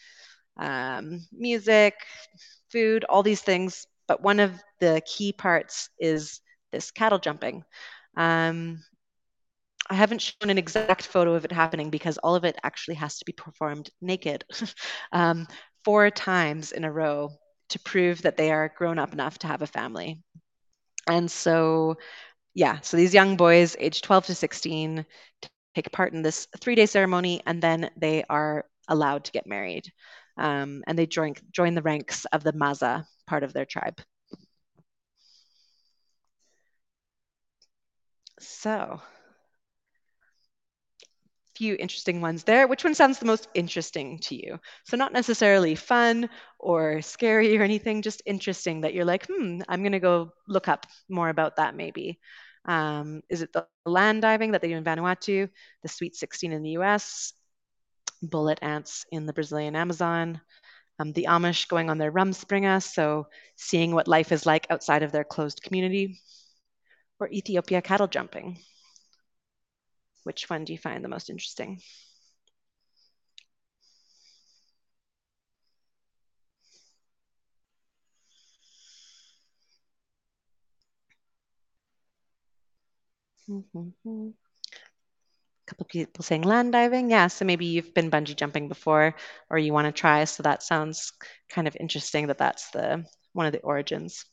um, 0.57 1.21
music, 1.31 1.95
food, 2.71 3.05
all 3.05 3.23
these 3.23 3.41
things. 3.41 3.87
But 4.07 4.21
one 4.21 4.39
of 4.39 4.53
the 4.79 5.01
key 5.05 5.33
parts 5.33 5.89
is 5.99 6.41
this 6.71 6.91
cattle 6.91 7.19
jumping. 7.19 7.63
Um, 8.15 8.79
I 9.89 9.95
haven't 9.95 10.21
shown 10.21 10.49
an 10.49 10.57
exact 10.57 11.05
photo 11.05 11.33
of 11.33 11.43
it 11.43 11.51
happening 11.51 11.89
because 11.89 12.17
all 12.17 12.35
of 12.35 12.45
it 12.45 12.57
actually 12.63 12.95
has 12.95 13.17
to 13.19 13.25
be 13.25 13.33
performed 13.33 13.89
naked 14.01 14.45
um, 15.11 15.47
four 15.83 16.09
times 16.09 16.71
in 16.71 16.83
a 16.83 16.91
row 16.91 17.31
to 17.69 17.79
prove 17.79 18.21
that 18.21 18.37
they 18.37 18.51
are 18.51 18.73
grown 18.77 18.99
up 18.99 19.13
enough 19.13 19.39
to 19.39 19.47
have 19.47 19.61
a 19.61 19.67
family. 19.67 20.19
And 21.07 21.29
so 21.29 21.97
yeah, 22.55 22.79
so 22.81 22.97
these 22.97 23.13
young 23.13 23.37
boys, 23.37 23.75
aged 23.79 24.03
12 24.03 24.27
to 24.27 24.35
16, 24.35 25.05
take 25.75 25.91
part 25.91 26.13
in 26.13 26.21
this 26.21 26.47
three 26.61 26.75
day 26.75 26.85
ceremony 26.85 27.41
and 27.45 27.61
then 27.61 27.89
they 27.97 28.23
are 28.29 28.65
allowed 28.87 29.25
to 29.25 29.31
get 29.31 29.47
married. 29.47 29.91
Um, 30.37 30.83
and 30.87 30.97
they 30.97 31.05
join, 31.07 31.35
join 31.51 31.75
the 31.75 31.81
ranks 31.81 32.25
of 32.25 32.43
the 32.43 32.53
Maza 32.53 33.07
part 33.27 33.43
of 33.43 33.53
their 33.53 33.65
tribe. 33.65 34.01
So, 38.39 39.01
few 41.61 41.77
interesting 41.77 42.21
ones 42.21 42.43
there. 42.43 42.67
Which 42.67 42.83
one 42.83 42.95
sounds 42.95 43.19
the 43.19 43.27
most 43.27 43.47
interesting 43.53 44.17
to 44.25 44.35
you? 44.35 44.59
So, 44.87 44.97
not 44.97 45.13
necessarily 45.13 45.75
fun 45.75 46.27
or 46.57 47.03
scary 47.03 47.55
or 47.55 47.61
anything, 47.61 48.01
just 48.01 48.23
interesting 48.25 48.81
that 48.81 48.95
you're 48.95 49.05
like, 49.05 49.27
hmm, 49.27 49.61
I'm 49.69 49.83
going 49.83 49.91
to 49.91 49.99
go 49.99 50.31
look 50.47 50.67
up 50.67 50.87
more 51.07 51.29
about 51.29 51.57
that 51.57 51.75
maybe. 51.75 52.19
Um, 52.65 53.21
is 53.29 53.43
it 53.43 53.53
the 53.53 53.67
land 53.85 54.23
diving 54.23 54.53
that 54.53 54.63
they 54.63 54.69
do 54.69 54.77
in 54.77 54.83
Vanuatu, 54.83 55.49
the 55.83 55.87
Sweet 55.87 56.15
16 56.15 56.51
in 56.51 56.63
the 56.63 56.71
US, 56.81 57.31
bullet 58.23 58.57
ants 58.63 59.05
in 59.11 59.27
the 59.27 59.33
Brazilian 59.33 59.75
Amazon, 59.75 60.41
um, 60.97 61.13
the 61.13 61.27
Amish 61.29 61.67
going 61.67 61.91
on 61.91 61.99
their 61.99 62.09
rum 62.09 62.31
Rumspringa, 62.31 62.81
so 62.81 63.27
seeing 63.55 63.93
what 63.93 64.07
life 64.07 64.31
is 64.31 64.47
like 64.47 64.65
outside 64.71 65.03
of 65.03 65.11
their 65.11 65.23
closed 65.23 65.61
community, 65.61 66.19
or 67.19 67.29
Ethiopia 67.29 67.83
cattle 67.83 68.07
jumping? 68.07 68.57
Which 70.23 70.49
one 70.49 70.65
do 70.65 70.73
you 70.73 70.79
find 70.79 71.03
the 71.03 71.09
most 71.09 71.29
interesting? 71.29 71.81
Mm-hmm. 83.49 84.29
A 84.29 84.33
couple 85.65 85.85
people 85.85 86.23
saying 86.23 86.43
land 86.43 86.71
diving. 86.73 87.09
Yeah, 87.09 87.27
so 87.27 87.45
maybe 87.45 87.65
you've 87.65 87.93
been 87.93 88.11
bungee 88.11 88.35
jumping 88.35 88.67
before 88.67 89.15
or 89.49 89.57
you 89.57 89.73
want 89.73 89.85
to 89.85 89.91
try. 89.91 90.23
So 90.25 90.43
that 90.43 90.63
sounds 90.63 91.13
kind 91.49 91.67
of 91.67 91.75
interesting 91.79 92.27
that 92.27 92.37
that's 92.37 92.69
the 92.71 93.05
one 93.33 93.45
of 93.45 93.53
the 93.53 93.59
origins. 93.61 94.25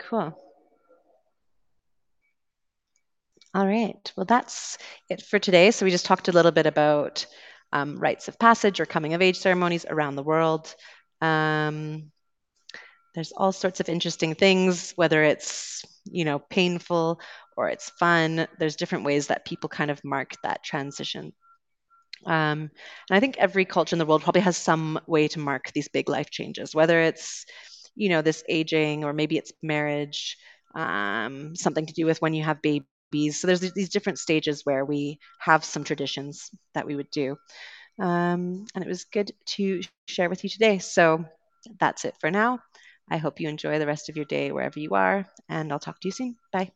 Cool. 0.00 0.49
All 3.54 3.66
right. 3.66 4.12
Well, 4.16 4.26
that's 4.26 4.78
it 5.08 5.22
for 5.22 5.38
today. 5.38 5.70
So 5.70 5.84
we 5.84 5.90
just 5.90 6.04
talked 6.06 6.28
a 6.28 6.32
little 6.32 6.52
bit 6.52 6.66
about 6.66 7.26
um, 7.72 7.98
rites 7.98 8.28
of 8.28 8.38
passage 8.38 8.80
or 8.80 8.86
coming 8.86 9.14
of 9.14 9.22
age 9.22 9.38
ceremonies 9.38 9.86
around 9.88 10.16
the 10.16 10.22
world. 10.22 10.74
Um, 11.20 12.10
there's 13.14 13.32
all 13.32 13.52
sorts 13.52 13.80
of 13.80 13.88
interesting 13.88 14.34
things, 14.34 14.92
whether 14.96 15.22
it's 15.22 15.84
you 16.04 16.24
know 16.24 16.38
painful 16.38 17.20
or 17.56 17.68
it's 17.68 17.90
fun. 17.90 18.46
There's 18.58 18.76
different 18.76 19.04
ways 19.04 19.26
that 19.26 19.44
people 19.44 19.68
kind 19.68 19.90
of 19.90 20.02
mark 20.04 20.32
that 20.42 20.62
transition. 20.62 21.32
Um, 22.26 22.70
and 23.10 23.16
I 23.16 23.20
think 23.20 23.38
every 23.38 23.64
culture 23.64 23.94
in 23.94 23.98
the 23.98 24.06
world 24.06 24.22
probably 24.22 24.42
has 24.42 24.56
some 24.56 25.00
way 25.06 25.28
to 25.28 25.38
mark 25.40 25.72
these 25.72 25.88
big 25.88 26.08
life 26.08 26.30
changes, 26.30 26.74
whether 26.74 27.00
it's 27.00 27.46
you 27.96 28.10
know 28.10 28.22
this 28.22 28.44
aging 28.48 29.04
or 29.04 29.12
maybe 29.12 29.38
it's 29.38 29.52
marriage, 29.62 30.36
um, 30.74 31.56
something 31.56 31.86
to 31.86 31.94
do 31.94 32.06
with 32.06 32.20
when 32.22 32.34
you 32.34 32.44
have 32.44 32.62
babies. 32.62 32.88
So 33.12 33.46
there's 33.46 33.60
these 33.60 33.88
different 33.90 34.18
stages 34.18 34.64
where 34.64 34.84
we 34.84 35.18
have 35.38 35.64
some 35.64 35.84
traditions 35.84 36.50
that 36.74 36.86
we 36.86 36.96
would 36.96 37.10
do. 37.10 37.36
Um, 37.98 38.66
and 38.74 38.84
it 38.84 38.88
was 38.88 39.04
good 39.04 39.32
to 39.56 39.82
share 40.08 40.28
with 40.30 40.44
you 40.44 40.50
today. 40.50 40.78
So 40.78 41.24
that's 41.78 42.04
it 42.04 42.16
for 42.20 42.30
now. 42.30 42.60
I 43.10 43.18
hope 43.18 43.40
you 43.40 43.48
enjoy 43.48 43.78
the 43.78 43.86
rest 43.86 44.08
of 44.08 44.16
your 44.16 44.24
day 44.26 44.52
wherever 44.52 44.78
you 44.78 44.90
are, 44.94 45.26
and 45.48 45.72
I'll 45.72 45.78
talk 45.80 46.00
to 46.00 46.08
you 46.08 46.12
soon. 46.12 46.36
Bye. 46.52 46.72